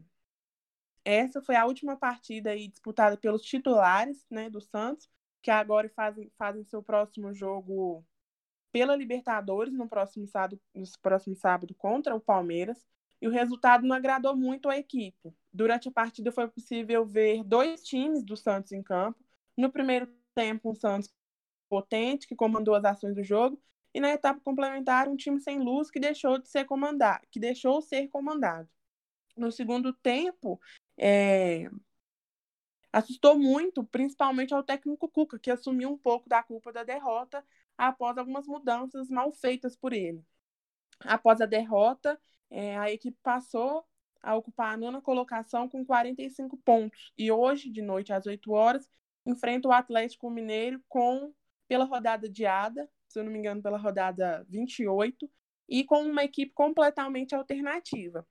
[1.04, 5.08] Essa foi a última partida aí disputada pelos titulares né, do Santos,
[5.42, 8.04] que agora fazem, fazem seu próximo jogo
[8.70, 12.86] pela Libertadores no próximo, sábado, no próximo sábado contra o Palmeiras.
[13.20, 15.32] E o resultado não agradou muito a equipe.
[15.52, 19.18] Durante a partida foi possível ver dois times do Santos em campo.
[19.56, 21.08] No primeiro tempo, um Santos
[21.68, 23.60] potente, que comandou as ações do jogo,
[23.94, 27.80] e na etapa complementar, um time sem luz que deixou de ser comandado, que deixou
[27.80, 28.68] ser comandado.
[29.36, 30.60] No segundo tempo,
[30.98, 31.68] é,
[32.92, 37.44] assustou muito, principalmente ao técnico Cuca, que assumiu um pouco da culpa da derrota
[37.76, 40.24] após algumas mudanças mal feitas por ele.
[41.00, 42.20] Após a derrota,
[42.50, 43.84] é, a equipe passou
[44.22, 48.88] a ocupar a nona colocação com 45 pontos e hoje, de noite às 8 horas,
[49.26, 51.34] enfrenta o Atlético Mineiro com
[51.66, 55.28] pela rodada adiada, se eu não me engano, pela rodada 28,
[55.68, 58.26] e com uma equipe completamente alternativa.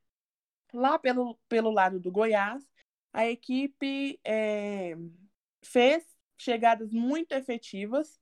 [0.74, 2.66] Lá pelo, pelo lado do Goiás,
[3.14, 4.96] a equipe é,
[5.64, 6.06] fez
[6.38, 8.20] chegadas muito efetivas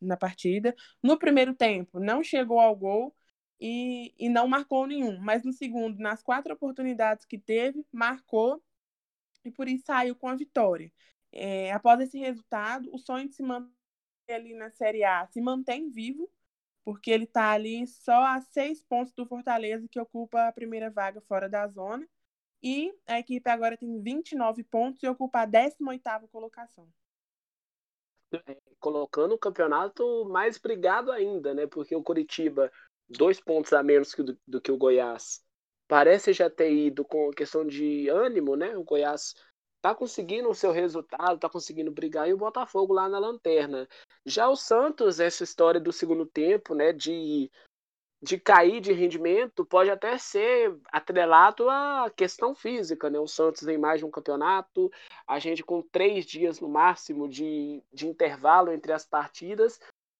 [0.00, 0.74] na, partida.
[1.02, 3.14] No primeiro tempo, não chegou ao gol
[3.60, 8.62] e, e não marcou nenhum, mas no segundo, nas quatro oportunidades que teve, marcou
[9.44, 10.92] e por isso saiu com a vitória.
[11.32, 13.70] É, após esse resultado, o sonho de se manter
[14.28, 16.30] ali na Série A se mantém vivo,
[16.86, 21.20] porque ele está ali só a seis pontos do Fortaleza, que ocupa a primeira vaga
[21.20, 22.08] fora da zona.
[22.62, 26.88] E a equipe agora tem 29 pontos e ocupa a 18ª colocação.
[28.32, 31.66] É, colocando o campeonato mais brigado ainda, né?
[31.66, 32.70] Porque o Curitiba,
[33.08, 35.44] dois pontos a menos que do, do que o Goiás,
[35.88, 38.76] parece já ter ido com questão de ânimo, né?
[38.76, 39.34] O Goiás
[39.86, 43.88] tá conseguindo o seu resultado, tá conseguindo brigar e o Botafogo lá na lanterna.
[44.24, 47.48] Já o Santos, essa história do segundo tempo, né, de,
[48.20, 53.20] de cair de rendimento, pode até ser atrelado à questão física, né?
[53.20, 54.90] O Santos tem mais de um campeonato,
[55.24, 59.78] a gente com três dias no máximo de, de intervalo entre as partidas,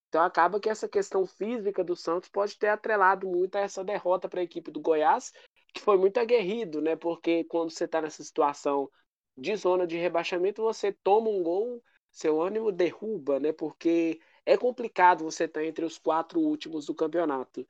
[0.08, 4.28] então acaba que essa questão física do Santos pode ter atrelado muito a essa derrota
[4.28, 5.32] para a equipe do Goiás,
[5.74, 6.94] que foi muito aguerrido, né?
[6.94, 8.88] Porque quando você está nessa situação
[9.36, 13.52] de zona de rebaixamento, você toma um gol, seu ânimo derruba, né?
[13.52, 17.66] Porque é complicado você estar entre os quatro últimos do campeonato.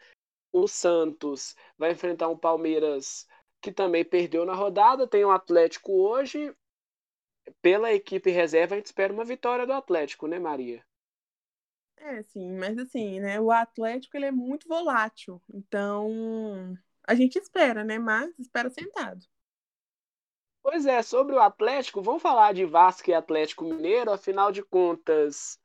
[0.52, 3.26] O Santos vai enfrentar um Palmeiras
[3.60, 6.54] que também perdeu na rodada, tem o um Atlético hoje.
[7.60, 10.84] Pela equipe reserva, a gente espera uma vitória do Atlético, né, Maria?
[11.96, 17.82] É, sim, mas assim, né, o Atlético ele é muito volátil, então a gente espera,
[17.82, 19.26] né, mas espera sentado.
[20.68, 25.60] Pois é, sobre o Atlético, vamos falar de Vasco e Atlético Mineiro, afinal de contas,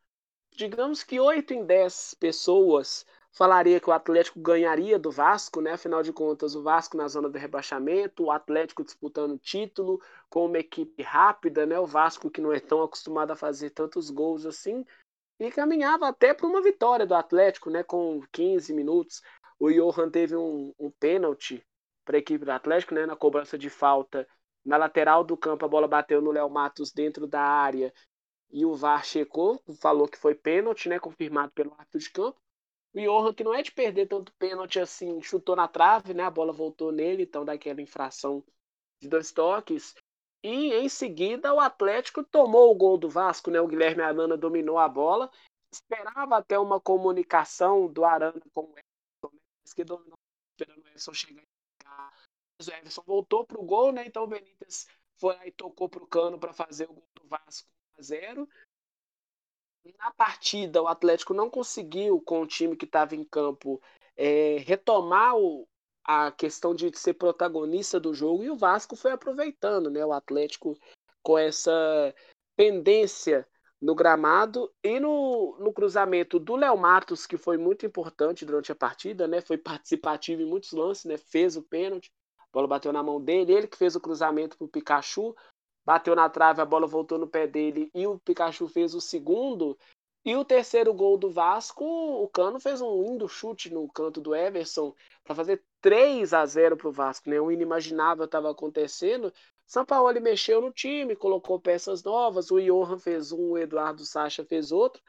[0.51, 5.71] digamos que 8 em 10 pessoas falaria que o Atlético ganharia do Vasco, né?
[5.71, 9.99] Afinal de contas, o Vasco na zona do rebaixamento, o Atlético disputando o título
[10.29, 11.79] com uma equipe rápida, né?
[11.79, 14.85] O Vasco que não é tão acostumado a fazer tantos gols assim,
[15.39, 17.81] e caminhava até para uma vitória do Atlético, né?
[17.81, 19.23] Com 15 minutos.
[19.59, 21.65] O Johan teve um, um pênalti
[22.05, 23.07] para a equipe do Atlético, né?
[23.07, 24.27] Na cobrança de falta
[24.65, 27.93] na lateral do campo, a bola bateu no Léo Matos dentro da área
[28.51, 32.39] e o VAR checou, falou que foi pênalti, né, confirmado pelo árbitro de campo.
[32.93, 36.29] O Johan, que não é de perder tanto pênalti assim, chutou na trave, né, a
[36.29, 38.43] bola voltou nele, então daquela infração
[39.01, 39.95] de dois toques.
[40.43, 44.77] E em seguida o Atlético tomou o gol do Vasco, né, o Guilherme Arana dominou
[44.77, 45.31] a bola,
[45.71, 49.39] esperava até uma comunicação do Arana com o Everton, né,
[49.73, 50.17] que dominou,
[50.55, 51.50] esperando o Everton chegar
[52.67, 54.05] o Everson voltou para o gol, né?
[54.05, 54.87] Então o Benítez
[55.17, 58.01] foi lá e tocou para o cano para fazer o gol do Vasco 1 a
[58.01, 58.49] 0.
[59.97, 63.81] Na partida, o Atlético não conseguiu, com o time que estava em campo,
[64.15, 65.67] é, retomar o,
[66.03, 70.05] a questão de ser protagonista do jogo e o Vasco foi aproveitando, né?
[70.05, 70.77] O Atlético
[71.23, 72.13] com essa
[72.55, 73.47] pendência
[73.81, 78.75] no gramado e no, no cruzamento do Léo Matos, que foi muito importante durante a
[78.75, 79.41] partida, né?
[79.41, 81.17] Foi participativo em muitos lances, né?
[81.17, 82.11] Fez o pênalti.
[82.51, 85.35] Bola bateu na mão dele, ele que fez o cruzamento para o Pikachu,
[85.85, 89.77] bateu na trave, a bola voltou no pé dele e o Pikachu fez o segundo.
[90.23, 94.35] E o terceiro gol do Vasco, o Cano fez um lindo chute no canto do
[94.35, 94.93] Everson
[95.23, 97.27] para fazer 3 a 0 para o Vasco.
[97.27, 97.41] Né?
[97.41, 99.33] O inimaginável estava acontecendo.
[99.65, 102.51] São Paulo mexeu no time, colocou peças novas.
[102.51, 105.01] O Johan fez um, o Eduardo Sacha fez outro.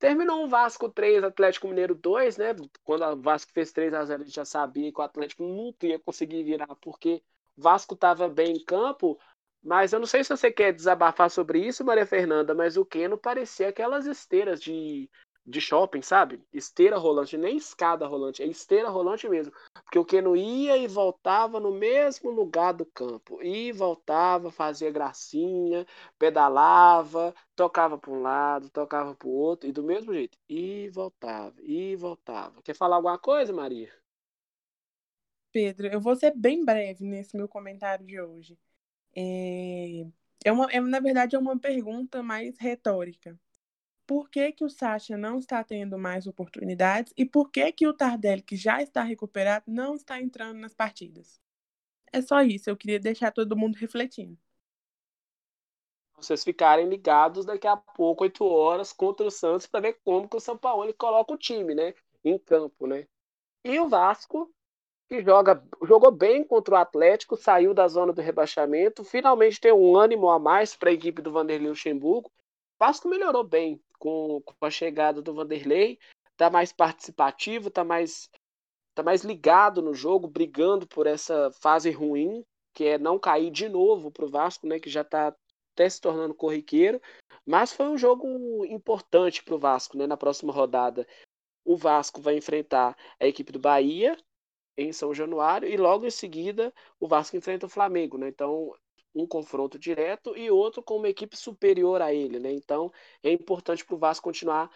[0.00, 2.56] Terminou o Vasco 3, Atlético Mineiro 2, né?
[2.82, 5.86] Quando o Vasco fez 3 a 0 a gente já sabia que o Atlético nunca
[5.86, 7.22] ia conseguir virar, porque
[7.54, 9.20] o Vasco estava bem em campo.
[9.62, 13.18] Mas eu não sei se você quer desabafar sobre isso, Maria Fernanda, mas o Keno
[13.18, 15.08] parecia aquelas esteiras de
[15.50, 16.42] de shopping, sabe?
[16.52, 19.52] Esteira rolante, nem escada rolante, é esteira rolante mesmo.
[19.84, 23.42] Porque o Keno ia e voltava no mesmo lugar do campo.
[23.42, 25.86] E voltava, fazia gracinha,
[26.18, 30.38] pedalava, tocava para um lado, tocava para o outro, e do mesmo jeito.
[30.48, 32.62] E voltava, e voltava.
[32.62, 33.92] Quer falar alguma coisa, Maria?
[35.52, 38.56] Pedro, eu vou ser bem breve nesse meu comentário de hoje.
[39.16, 40.06] É,
[40.44, 43.38] é uma, é, na verdade, é uma pergunta mais retórica
[44.10, 47.92] por que, que o Sacha não está tendo mais oportunidades e por que, que o
[47.92, 51.40] Tardelli, que já está recuperado, não está entrando nas partidas.
[52.12, 54.36] É só isso, eu queria deixar todo mundo refletindo.
[56.16, 60.36] Vocês ficarem ligados daqui a pouco, 8 horas, contra o Santos, para ver como que
[60.36, 61.94] o São Paulo coloca o time, né?
[62.24, 63.06] Em campo, né?
[63.64, 64.52] E o Vasco,
[65.08, 69.94] que joga, jogou bem contra o Atlético, saiu da zona do rebaixamento, finalmente tem um
[69.94, 72.28] ânimo a mais para a equipe do Vanderlei Luxemburgo.
[72.28, 75.98] O Vasco melhorou bem com, com a chegada do Vanderlei,
[76.36, 78.28] tá mais participativo, tá mais
[78.94, 82.44] tá mais ligado no jogo, brigando por essa fase ruim,
[82.74, 85.34] que é não cair de novo pro Vasco, né, que já tá
[85.72, 87.00] até se tornando corriqueiro,
[87.46, 88.26] mas foi um jogo
[88.66, 91.06] importante pro Vasco, né, na próxima rodada.
[91.64, 94.16] O Vasco vai enfrentar a equipe do Bahia
[94.76, 98.28] em São Januário e logo em seguida o Vasco enfrenta o Flamengo, né?
[98.28, 98.74] Então
[99.14, 102.52] um confronto direto e outro com uma equipe superior a ele, né?
[102.52, 102.92] Então
[103.22, 104.70] é importante para o Vasco continuar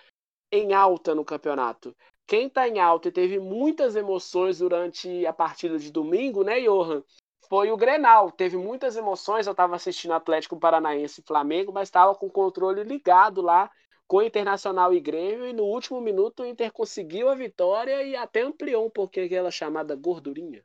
[0.51, 1.95] em alta no campeonato.
[2.27, 7.03] Quem está em alta e teve muitas emoções durante a partida de domingo, né, Johan?
[7.49, 8.31] Foi o Grenal.
[8.31, 9.47] Teve muitas emoções.
[9.47, 13.71] Eu estava assistindo Atlético Paranaense e Flamengo, mas estava com o controle ligado lá
[14.07, 15.47] com o Internacional e Grêmio.
[15.47, 19.51] E no último minuto o Inter conseguiu a vitória e até ampliou um pouquinho aquela
[19.51, 20.65] chamada gordurinha.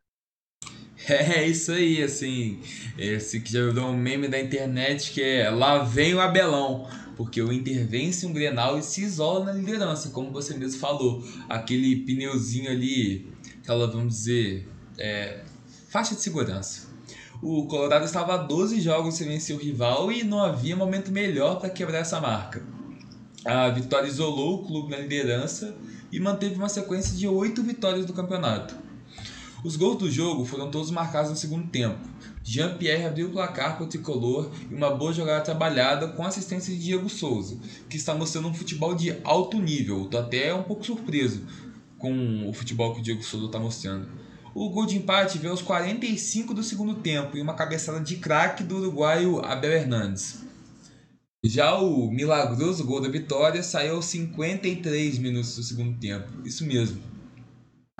[1.07, 2.59] É isso aí, assim.
[2.97, 6.87] Esse que já virou um meme da internet que é lá vem o Abelão.
[7.15, 11.23] Porque o Inter vence um Grenal e se isola na liderança, como você mesmo falou.
[11.49, 13.27] Aquele pneuzinho ali,
[13.61, 15.41] aquela, vamos dizer, é,
[15.89, 16.87] faixa de segurança.
[17.41, 21.59] O Colorado estava a 12 jogos sem vencer o rival e não havia momento melhor
[21.59, 22.63] para quebrar essa marca.
[23.45, 25.75] A vitória isolou o clube na liderança
[26.11, 28.75] e manteve uma sequência de oito vitórias do campeonato.
[29.63, 31.99] Os gols do jogo foram todos marcados no segundo tempo.
[32.43, 36.81] Jean-Pierre abriu o placar para o tricolor e uma boa jogada trabalhada com assistência de
[36.81, 37.57] Diego Souza,
[37.89, 40.05] que está mostrando um futebol de alto nível.
[40.05, 41.41] Estou até um pouco surpreso
[41.97, 44.07] com o futebol que o Diego Souza está mostrando.
[44.55, 48.63] O gol de empate veio aos 45 do segundo tempo e uma cabeçada de craque
[48.63, 50.39] do uruguaio Abel Hernandes.
[51.43, 56.27] Já o milagroso gol da vitória saiu aos 53 minutos do segundo tempo.
[56.45, 57.08] Isso mesmo.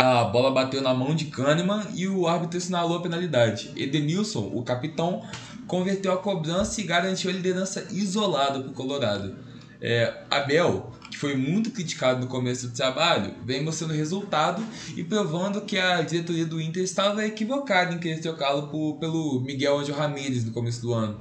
[0.02, 3.74] A bola bateu na mão de Kahneman e o árbitro assinalou a penalidade.
[3.76, 5.22] Edenilson, o capitão,
[5.68, 9.36] converteu a cobrança e garantiu a liderança isolada para o Colorado.
[9.82, 14.64] É, Abel, que foi muito criticado no começo do trabalho, vem mostrando resultado
[14.96, 18.70] e provando que a diretoria do Inter estava equivocada em querer trocá-lo
[19.02, 21.20] pelo Miguel Angel Ramírez no começo do ano.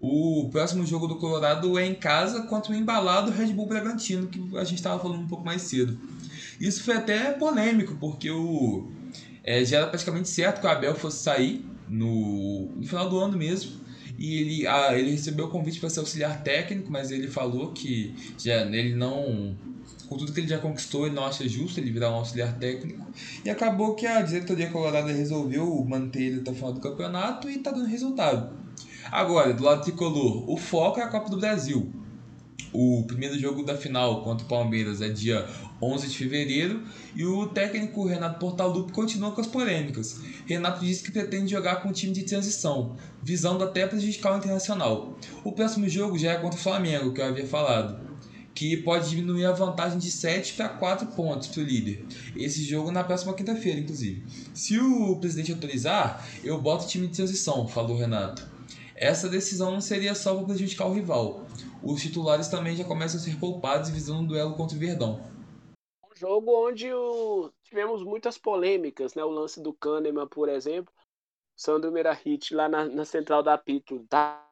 [0.00, 4.40] O próximo jogo do Colorado é em casa contra o embalado Red Bull Bragantino, que
[4.56, 5.98] a gente estava falando um pouco mais cedo.
[6.60, 8.88] Isso foi até polêmico, porque o,
[9.46, 13.38] é, já era praticamente certo que o Abel fosse sair no, no final do ano
[13.38, 13.80] mesmo.
[14.18, 18.14] E ele, ah, ele recebeu o convite para ser auxiliar técnico, mas ele falou que
[18.38, 19.56] já, ele não.
[20.08, 23.04] Com tudo que ele já conquistou, ele não acha justo ele virar um auxiliar técnico.
[23.44, 27.56] E acabou que a diretoria colorada resolveu manter ele até o final do campeonato e
[27.56, 28.56] está dando resultado.
[29.10, 31.92] Agora, do lado tricolor, o foco é a Copa do Brasil.
[32.72, 35.48] O primeiro jogo da final contra o Palmeiras é dia
[35.80, 36.82] 11 de fevereiro
[37.14, 40.20] e o técnico Renato Portaluppi continua com as polêmicas.
[40.46, 45.18] Renato disse que pretende jogar com um time de transição, visando até prejudicar o Internacional.
[45.44, 47.98] O próximo jogo já é contra o Flamengo, que eu havia falado,
[48.54, 52.04] que pode diminuir a vantagem de 7 para 4 pontos para o líder.
[52.36, 54.24] Esse jogo na próxima quinta-feira, inclusive.
[54.54, 58.55] Se o presidente autorizar, eu boto o time de transição, falou Renato.
[58.96, 61.46] Essa decisão não seria só para prejudicar o rival.
[61.82, 65.36] Os titulares também já começam a ser poupados visando um duelo contra o Verdão
[66.16, 69.22] jogo onde o, tivemos muitas polêmicas, né?
[69.22, 70.92] O lance do Kahneman, por exemplo,
[71.54, 74.04] Sandro Merahit lá na, na central da Pito.
[74.08, 74.42] Tá?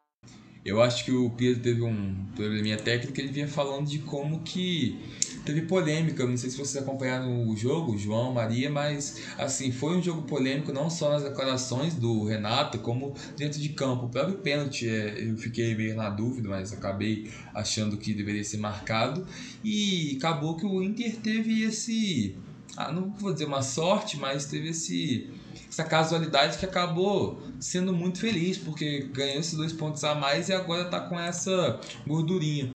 [0.64, 4.98] Eu acho que o Pedro teve um probleminha técnico, ele vinha falando de como que
[5.44, 10.02] teve polêmica, não sei se vocês acompanharam o jogo, João, Maria, mas assim, foi um
[10.02, 14.06] jogo polêmico não só nas declarações do Renato, como dentro de campo.
[14.06, 18.58] O próprio pênalti, é, eu fiquei meio na dúvida, mas acabei achando que deveria ser
[18.58, 19.26] marcado.
[19.62, 22.36] E acabou que o Inter teve esse.
[22.76, 25.30] Ah, não vou dizer uma sorte, mas teve esse
[25.68, 30.52] essa casualidade que acabou sendo muito feliz, porque ganhou esses dois pontos a mais e
[30.52, 32.73] agora está com essa gordurinha.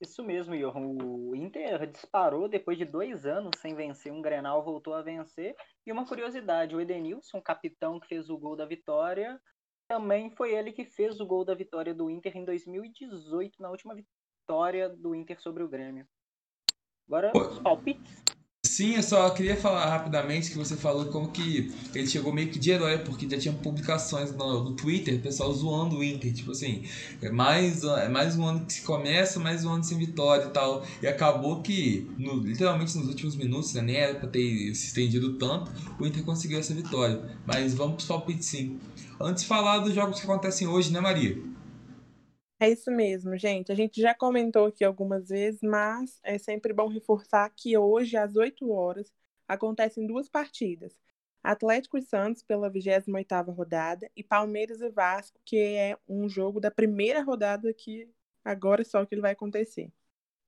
[0.00, 0.96] Isso mesmo, Johan.
[1.02, 4.12] O Inter disparou depois de dois anos sem vencer.
[4.12, 5.56] Um Grenal voltou a vencer.
[5.84, 9.40] E uma curiosidade: o Edenilson, capitão que fez o gol da vitória,
[9.88, 13.94] também foi ele que fez o gol da vitória do Inter em 2018, na última
[13.94, 16.06] vitória do Inter sobre o Grêmio.
[17.08, 18.22] Agora, os palpites.
[18.66, 22.58] Sim, eu só queria falar rapidamente que você falou como que ele chegou meio que
[22.58, 26.84] de herói, porque já tinha publicações no, no Twitter, pessoal zoando o Inter, tipo assim,
[27.22, 30.50] é mais, é mais um ano que se começa, mais um ano sem vitória e
[30.50, 30.84] tal.
[31.02, 35.38] E acabou que, no, literalmente nos últimos minutos, né, nem era pra ter se estendido
[35.38, 37.40] tanto, o Inter conseguiu essa vitória.
[37.46, 38.78] Mas vamos pros palpites sim.
[39.20, 41.57] Antes de falar dos jogos que acontecem hoje, né, Maria?
[42.60, 43.70] É isso mesmo, gente.
[43.70, 48.34] A gente já comentou aqui algumas vezes, mas é sempre bom reforçar que hoje, às
[48.34, 49.12] 8 horas,
[49.46, 50.98] acontecem duas partidas.
[51.42, 56.70] Atlético e Santos pela 28ª rodada e Palmeiras e Vasco, que é um jogo da
[56.70, 58.08] primeira rodada que
[58.44, 59.92] agora é só que ele vai acontecer.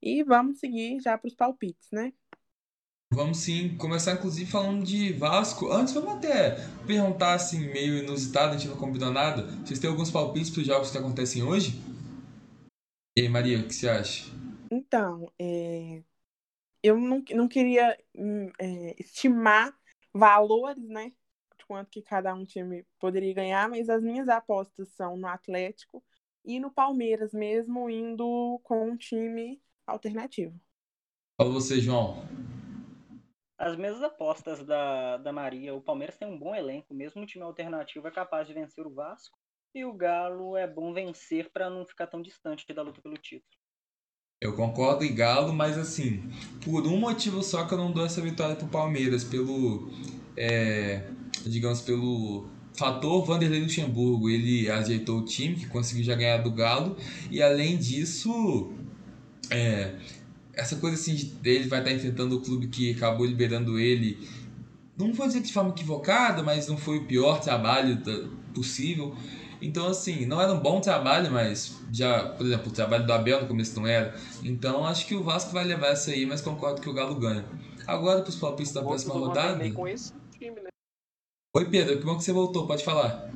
[0.03, 2.13] E vamos seguir já para os palpites, né?
[3.13, 5.71] Vamos sim, começar inclusive falando de Vasco.
[5.71, 6.57] Antes, vamos até
[6.87, 9.43] perguntar assim, meio inusitado, a gente não combinou nada.
[9.65, 11.81] Vocês têm alguns palpites para os jogos que acontecem hoje?
[13.17, 14.31] E aí, Maria, o que você acha?
[14.71, 16.03] Então, é,
[16.83, 19.77] eu não, não queria hum, é, estimar
[20.13, 21.13] valores, né?
[21.59, 26.03] De quanto que cada um time poderia ganhar, mas as minhas apostas são no Atlético
[26.45, 30.59] e no Palmeiras, mesmo indo com um time alternativo.
[31.37, 32.23] Fala você, João.
[33.59, 35.75] As mesmas apostas da, da Maria.
[35.75, 38.95] O Palmeiras tem um bom elenco, mesmo o time alternativo é capaz de vencer o
[38.95, 39.39] Vasco.
[39.75, 43.45] E o Galo é bom vencer para não ficar tão distante da luta pelo título.
[44.41, 46.23] Eu concordo em Galo, mas assim,
[46.65, 49.91] por um motivo só que eu não dou essa vitória pro Palmeiras, pelo.
[50.37, 51.05] É,
[51.47, 54.31] digamos, pelo fator Vanderlei Luxemburgo.
[54.31, 56.97] Ele ajeitou o time, que conseguiu já ganhar do Galo,
[57.31, 58.73] e além disso,
[59.51, 59.95] é,
[60.55, 64.19] essa coisa assim de ele vai estar enfrentando o clube que acabou liberando ele.
[64.97, 67.99] Não vou dizer de forma equivocada, mas não foi o pior trabalho
[68.55, 69.15] possível.
[69.61, 73.43] Então, assim, não era um bom trabalho, mas já, por exemplo, o trabalho do Abel
[73.43, 74.15] no começo não era.
[74.43, 77.45] Então, acho que o Vasco vai levar essa aí, mas concordo que o Galo ganha.
[77.87, 79.71] Agora, para os palpites da próxima rodada.
[79.73, 80.69] Com esse time, né?
[81.55, 83.31] Oi, Pedro, que bom que você voltou, pode falar.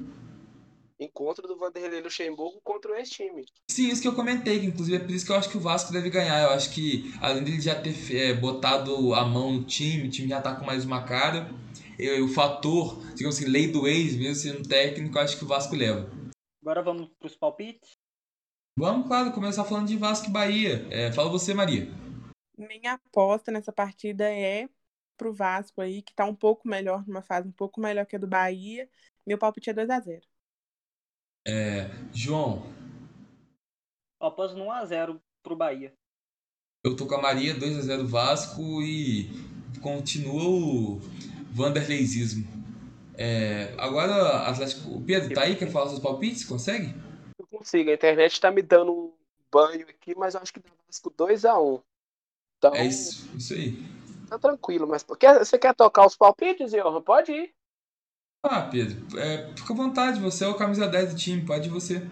[0.99, 3.45] Encontro do Vanderlei Luxemburgo contra o ex-time.
[3.71, 5.61] Sim, isso que eu comentei, que inclusive é por isso que eu acho que o
[5.61, 6.43] Vasco deve ganhar.
[6.43, 10.29] Eu acho que, além dele já ter é, botado a mão no time, o time
[10.29, 11.51] já tá com mais uma cara,
[11.99, 15.49] e, o fator, digamos assim, lei do ex, mesmo sendo técnico, eu acho que o
[15.49, 16.09] Vasco leva.
[16.65, 17.99] Agora vamos pros palpites?
[18.79, 20.89] Vamos, claro, começar falando de Vasco e Bahia.
[20.91, 21.87] É, fala você, Maria.
[22.57, 24.67] Minha aposta nessa partida é
[25.17, 28.19] pro Vasco aí, que tá um pouco melhor, numa fase um pouco melhor que a
[28.19, 28.89] do Bahia.
[29.27, 30.23] Meu palpite é 2x0.
[31.47, 32.63] É, João,
[34.21, 35.95] Eu aposto no 1x0 pro Bahia.
[36.85, 39.29] eu tô com a Maria, 2x0 Vasco e
[39.81, 40.99] continua o
[41.53, 42.64] Vanderleizismo.
[43.17, 44.97] É, agora, Atlético.
[44.97, 45.57] O Pedro, tá aí?
[45.57, 46.45] Quer falar seus palpites?
[46.45, 46.95] Consegue?
[47.39, 49.13] Eu consigo, a internet tá me dando um
[49.51, 51.83] banho aqui, mas eu acho que dá Vasco 2x1.
[52.59, 53.79] Então, É isso, isso aí.
[54.29, 54.87] tá tranquilo.
[54.87, 57.03] Mas quer, você quer tocar os palpites, Johan?
[57.03, 57.55] Pode ir.
[58.43, 61.73] Ah, Pedro, é, fica à vontade, você é o camisa 10 do time, pode ir
[61.73, 62.03] você.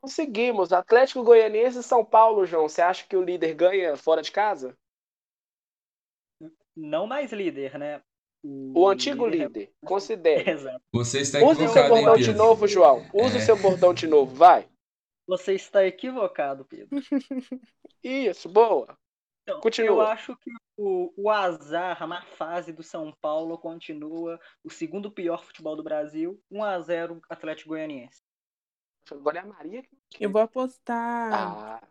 [0.00, 0.72] Conseguimos.
[0.72, 2.68] Atlético Goianiense e São Paulo, João.
[2.68, 4.76] Você acha que o líder ganha fora de casa?
[6.76, 8.02] Não mais líder, né?
[8.42, 9.72] O antigo é- líder.
[9.84, 10.50] Considere.
[10.50, 10.82] Exato.
[10.92, 12.38] Você está Use o seu equivocado, hein, bordão de Pedro?
[12.42, 13.06] novo, João.
[13.12, 13.38] Use É.
[13.38, 14.68] o seu bordão de novo, vai.
[15.26, 16.88] Você está equivocado, Pedro.
[18.02, 18.96] Isso, boa.
[19.42, 19.88] Então, Continua.
[19.90, 25.10] Eu acho que o, o azar, a má fase do São Paulo continua o segundo
[25.10, 26.40] pior futebol do Brasil.
[26.52, 28.22] 1x0 Atlético Goianiense.
[29.10, 29.82] Agora é a Maria.
[30.10, 31.88] que- Eu vou apostar Ah,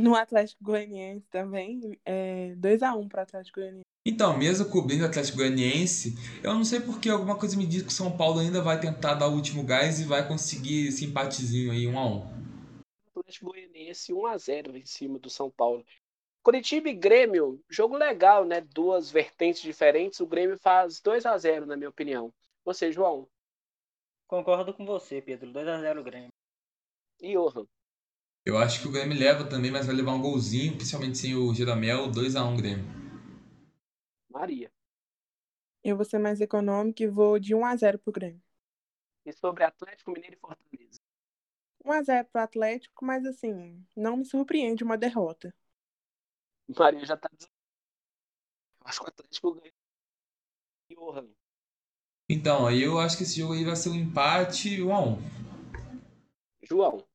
[0.00, 1.98] no Atlético Goianiense também.
[2.04, 3.84] É 2x1 pro Atlético Goianiense.
[4.06, 7.88] Então, mesmo cobrindo o Atlético Goianiense, eu não sei porque alguma coisa me diz que
[7.88, 11.72] o São Paulo ainda vai tentar dar o último gás e vai conseguir esse empatezinho
[11.72, 12.44] aí, 1 a 1
[13.16, 15.84] Atlético Goianiense 1x0 em cima do São Paulo.
[16.42, 18.60] Curitiba e Grêmio, jogo legal, né?
[18.60, 20.20] Duas vertentes diferentes.
[20.20, 22.30] O Grêmio faz 2x0, na minha opinião.
[22.62, 23.26] Você, João.
[24.26, 25.50] Concordo com você, Pedro.
[25.50, 26.32] 2x0 Grêmio.
[27.22, 27.66] E Johan.
[28.46, 31.54] Eu acho que o Grêmio leva também, mas vai levar um golzinho, principalmente sem o
[31.54, 32.84] Geramel, 2 a 1 Grêmio.
[34.28, 34.70] Maria.
[35.82, 38.42] Eu vou ser mais econômico e vou de 1x0 pro Grêmio.
[39.24, 41.00] E sobre Atlético Mineiro e Fortaleza.
[41.86, 45.54] 1x0 pro Atlético, mas assim, não me surpreende uma derrota.
[46.76, 47.30] Maria já tá.
[47.40, 47.48] Eu
[48.84, 49.72] acho que o Atlético ganha.
[50.90, 51.28] E Johan.
[52.28, 55.18] Então, aí eu acho que esse jogo aí vai ser um empate 1 a 1
[56.62, 57.13] João.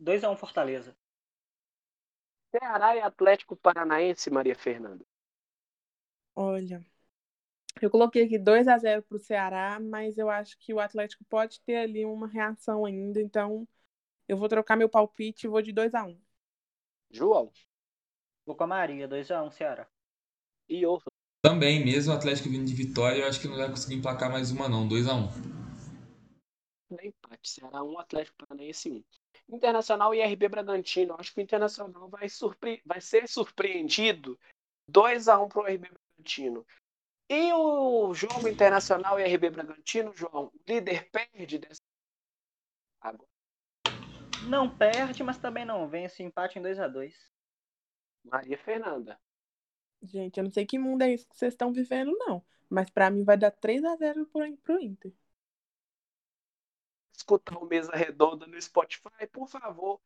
[0.00, 0.96] 2x1 Fortaleza.
[2.50, 5.04] Ceará e Atlético Paranaense, Maria Fernanda.
[6.34, 6.84] Olha,
[7.80, 12.04] eu coloquei aqui 2x0 pro Ceará, mas eu acho que o Atlético pode ter ali
[12.04, 13.68] uma reação ainda, então
[14.26, 16.18] eu vou trocar meu palpite e vou de 2x1.
[17.10, 17.52] João.
[18.46, 19.08] Vou com a Maria.
[19.08, 19.88] 2x1 Ceará.
[20.68, 21.04] E Johan.
[21.42, 24.50] Também, mesmo o Atlético vindo de vitória, eu acho que não vai conseguir emplacar mais
[24.50, 25.28] uma não, 2 a 1
[26.98, 27.48] É empate.
[27.50, 29.19] Ceará 1, Atlético Paranaense 1.
[29.56, 31.16] Internacional e RB Bragantino.
[31.18, 32.82] Acho que o Internacional vai, surpre...
[32.84, 34.38] vai ser surpreendido
[34.90, 36.66] 2x1 pro RB Bragantino.
[37.28, 41.80] E o jogo Internacional e RB Bragantino, João, o líder perde dessa.
[43.00, 43.28] Agora,
[44.48, 46.22] Não perde, mas também não vence.
[46.22, 47.14] Empate em 2x2.
[48.24, 49.18] Maria Fernanda.
[50.02, 52.44] Gente, eu não sei que mundo é esse que vocês estão vivendo, não.
[52.68, 55.12] Mas pra mim vai dar 3x0 pro, pro Inter.
[57.20, 60.00] Escutar o Mesa Redonda no Spotify, por favor.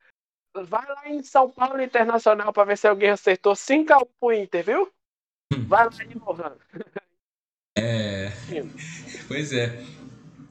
[0.53, 4.93] Vai lá em São Paulo Internacional para ver se alguém acertou 5x1 pro Inter, viu?
[5.67, 6.57] Vai lá, Johan.
[7.77, 8.31] É.
[9.27, 9.81] Pois é.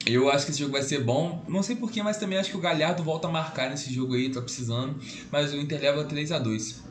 [0.06, 1.44] Eu acho que esse jogo vai ser bom.
[1.48, 4.32] Não sei porquê, mas também acho que o Galhardo volta a marcar nesse jogo aí,
[4.32, 4.98] tá precisando.
[5.30, 6.84] Mas o Inter leva 3 a 2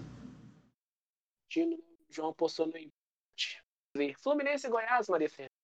[1.49, 1.77] Tino,
[2.09, 3.63] João apostou no empate.
[4.21, 5.62] Fluminense e Goiás, Maria Fernanda.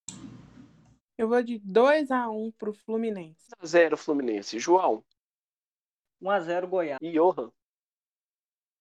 [1.20, 3.50] Eu vou de 2x1 pro Fluminense.
[3.62, 4.58] 0 Fluminense.
[4.58, 5.04] João
[6.22, 6.98] 1x0 Goiás.
[7.02, 7.52] e Johan.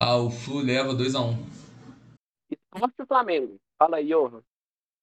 [0.01, 1.33] Ah, o Flu leva 2 a 1
[2.49, 3.61] Esporte Flamengo.
[3.77, 4.45] Fala aí, Johan.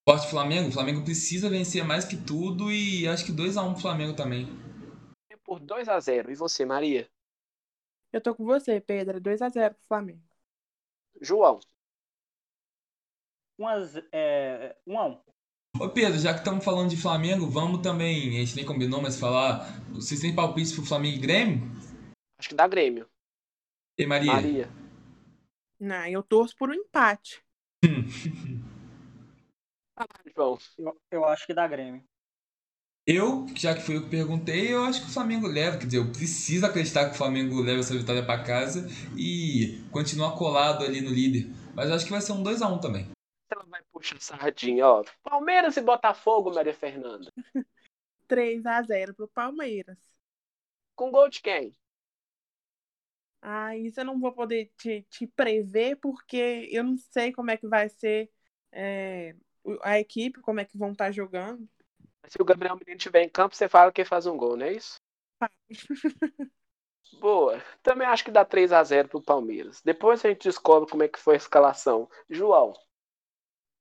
[0.07, 0.69] Forte Flamengo.
[0.69, 4.15] O Flamengo precisa vencer mais que tudo e acho que 2 a 1 pro Flamengo
[4.15, 4.47] também.
[5.29, 6.29] É Por 2x0.
[6.29, 7.11] E você, Maria?
[8.13, 9.19] Eu tô com você, Pedro.
[9.19, 10.23] 2x0 pro Flamengo.
[11.19, 11.59] João.
[13.59, 14.07] 1x1.
[14.13, 15.34] É, 1x1.
[15.79, 19.19] Ô Pedro, já que estamos falando de Flamengo, vamos também, a gente nem combinou, mas
[19.19, 19.67] falar.
[19.91, 21.69] Vocês têm palpites pro Flamengo e Grêmio?
[22.39, 23.07] Acho que dá Grêmio.
[23.97, 24.33] E Maria?
[24.33, 24.69] Maria.
[25.77, 27.41] Não, eu torço por um empate.
[29.93, 30.57] Fala, João.
[30.77, 32.01] Eu, eu acho que dá Grêmio.
[33.05, 35.77] Eu, já que fui eu que perguntei, eu acho que o Flamengo leva.
[35.77, 40.35] Quer dizer, eu preciso acreditar que o Flamengo leva essa vitória para casa e continua
[40.35, 41.49] colado ali no líder.
[41.75, 43.14] Mas eu acho que vai ser um 2x1 também.
[43.49, 45.03] Ela vai puxar sardinha, ó.
[45.23, 47.31] Palmeiras e Botafogo, Maria Fernanda.
[48.27, 49.97] 3 a 0 pro Palmeiras.
[50.95, 51.77] Com gol de quem?
[53.41, 57.57] Ah, isso eu não vou poder te, te prever, porque eu não sei como é
[57.57, 58.31] que vai ser
[58.71, 59.35] é,
[59.83, 61.69] a equipe, como é que vão estar jogando.
[62.27, 64.73] Se o Gabriel Menino estiver em campo, você fala que faz um gol, não é
[64.73, 64.95] isso?
[67.19, 67.61] Boa.
[67.83, 69.81] Também acho que dá 3 a 0 pro Palmeiras.
[69.83, 72.09] Depois a gente descobre como é que foi a escalação.
[72.29, 72.73] João.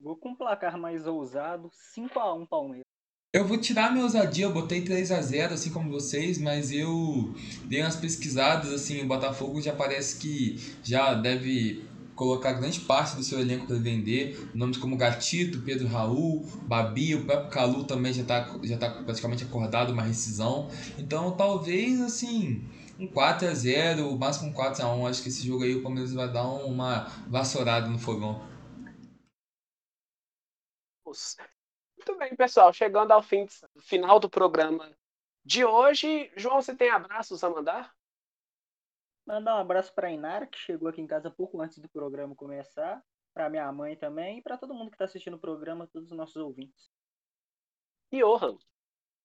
[0.00, 2.84] Vou com um placar mais ousado, 5 a 1 Palmeiras.
[3.32, 7.34] Eu vou tirar minha ousadia, eu botei 3 a 0 assim como vocês, mas eu
[7.64, 11.84] dei umas pesquisadas, assim, o Botafogo já parece que já deve
[12.14, 14.48] colocar grande parte do seu elenco para vender.
[14.54, 19.44] Nomes como Gatito, Pedro Raul, Babi, o próprio Calu também já está já tá praticamente
[19.44, 20.68] acordado uma rescisão.
[20.98, 22.62] Então talvez assim,
[22.98, 25.74] um 4 a 0 o máximo um 4 a 1 Acho que esse jogo aí
[25.74, 28.53] o Palmeiras vai dar uma vassourada no fogão.
[31.96, 32.72] Muito bem, pessoal.
[32.72, 33.46] Chegando ao fim,
[33.80, 34.90] final do programa
[35.44, 36.32] de hoje.
[36.36, 37.92] João, você tem abraços a mandar?
[39.26, 42.34] Mandar um abraço para a Inara, que chegou aqui em casa pouco antes do programa
[42.34, 43.02] começar.
[43.32, 44.38] Para minha mãe também.
[44.38, 46.90] E para todo mundo que está assistindo o programa, todos os nossos ouvintes.
[48.12, 48.56] E Johan.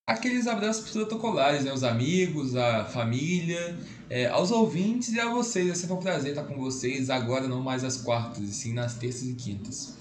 [0.08, 1.72] Aqueles abraços protocolares, né?
[1.72, 3.78] Os amigos, a família,
[4.10, 5.70] é, aos ouvintes e a vocês.
[5.70, 8.98] É sempre um prazer estar com vocês agora, não mais às quartas, e sim nas
[8.98, 9.99] terças e quintas.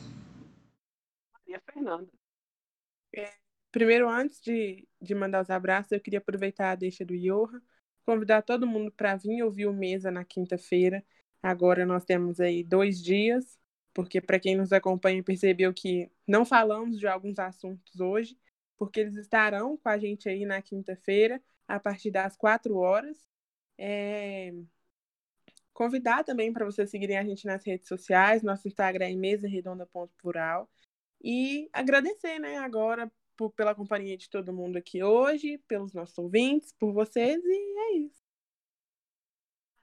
[1.88, 2.08] Fernanda.
[3.16, 3.32] É,
[3.72, 7.60] primeiro, antes de, de mandar os abraços, eu queria aproveitar a deixa do Johan,
[8.04, 11.04] convidar todo mundo para vir ouvir o Mesa na quinta-feira.
[11.42, 13.58] Agora nós temos aí dois dias,
[13.94, 18.38] porque para quem nos acompanha percebeu que não falamos de alguns assuntos hoje,
[18.76, 23.16] porque eles estarão com a gente aí na quinta-feira, a partir das quatro horas.
[23.78, 24.52] É...
[25.72, 30.68] Convidar também para vocês seguirem a gente nas redes sociais, nosso Instagram é mesaredonda.plural.
[31.20, 36.72] E agradecer, né, agora por, pela companhia de todo mundo aqui hoje, pelos nossos ouvintes,
[36.72, 38.18] por vocês, e é isso.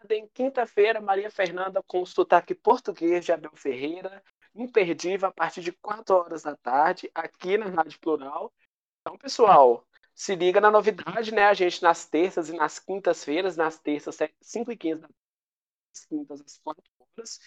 [0.10, 5.72] Em quinta-feira, Maria Fernanda com o sotaque português de Abel Ferreira, imperdível a partir de
[5.72, 8.54] 4 horas da tarde, aqui na Rádio Plural.
[9.02, 11.46] Então, pessoal, se liga na novidade, né?
[11.46, 16.42] A gente nas terças e nas quintas-feiras, nas terças, 5 e 15 da tarde, quintas,
[16.42, 17.40] às 4 horas.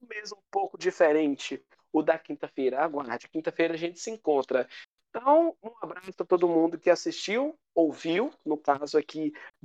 [0.00, 1.64] Mês um pouco diferente
[1.98, 2.80] o da quinta-feira.
[2.80, 4.68] Aguarde, quinta-feira a gente se encontra.
[5.08, 9.32] Então, um abraço a todo mundo que assistiu, ouviu, no caso aqui
[9.62, 9.64] do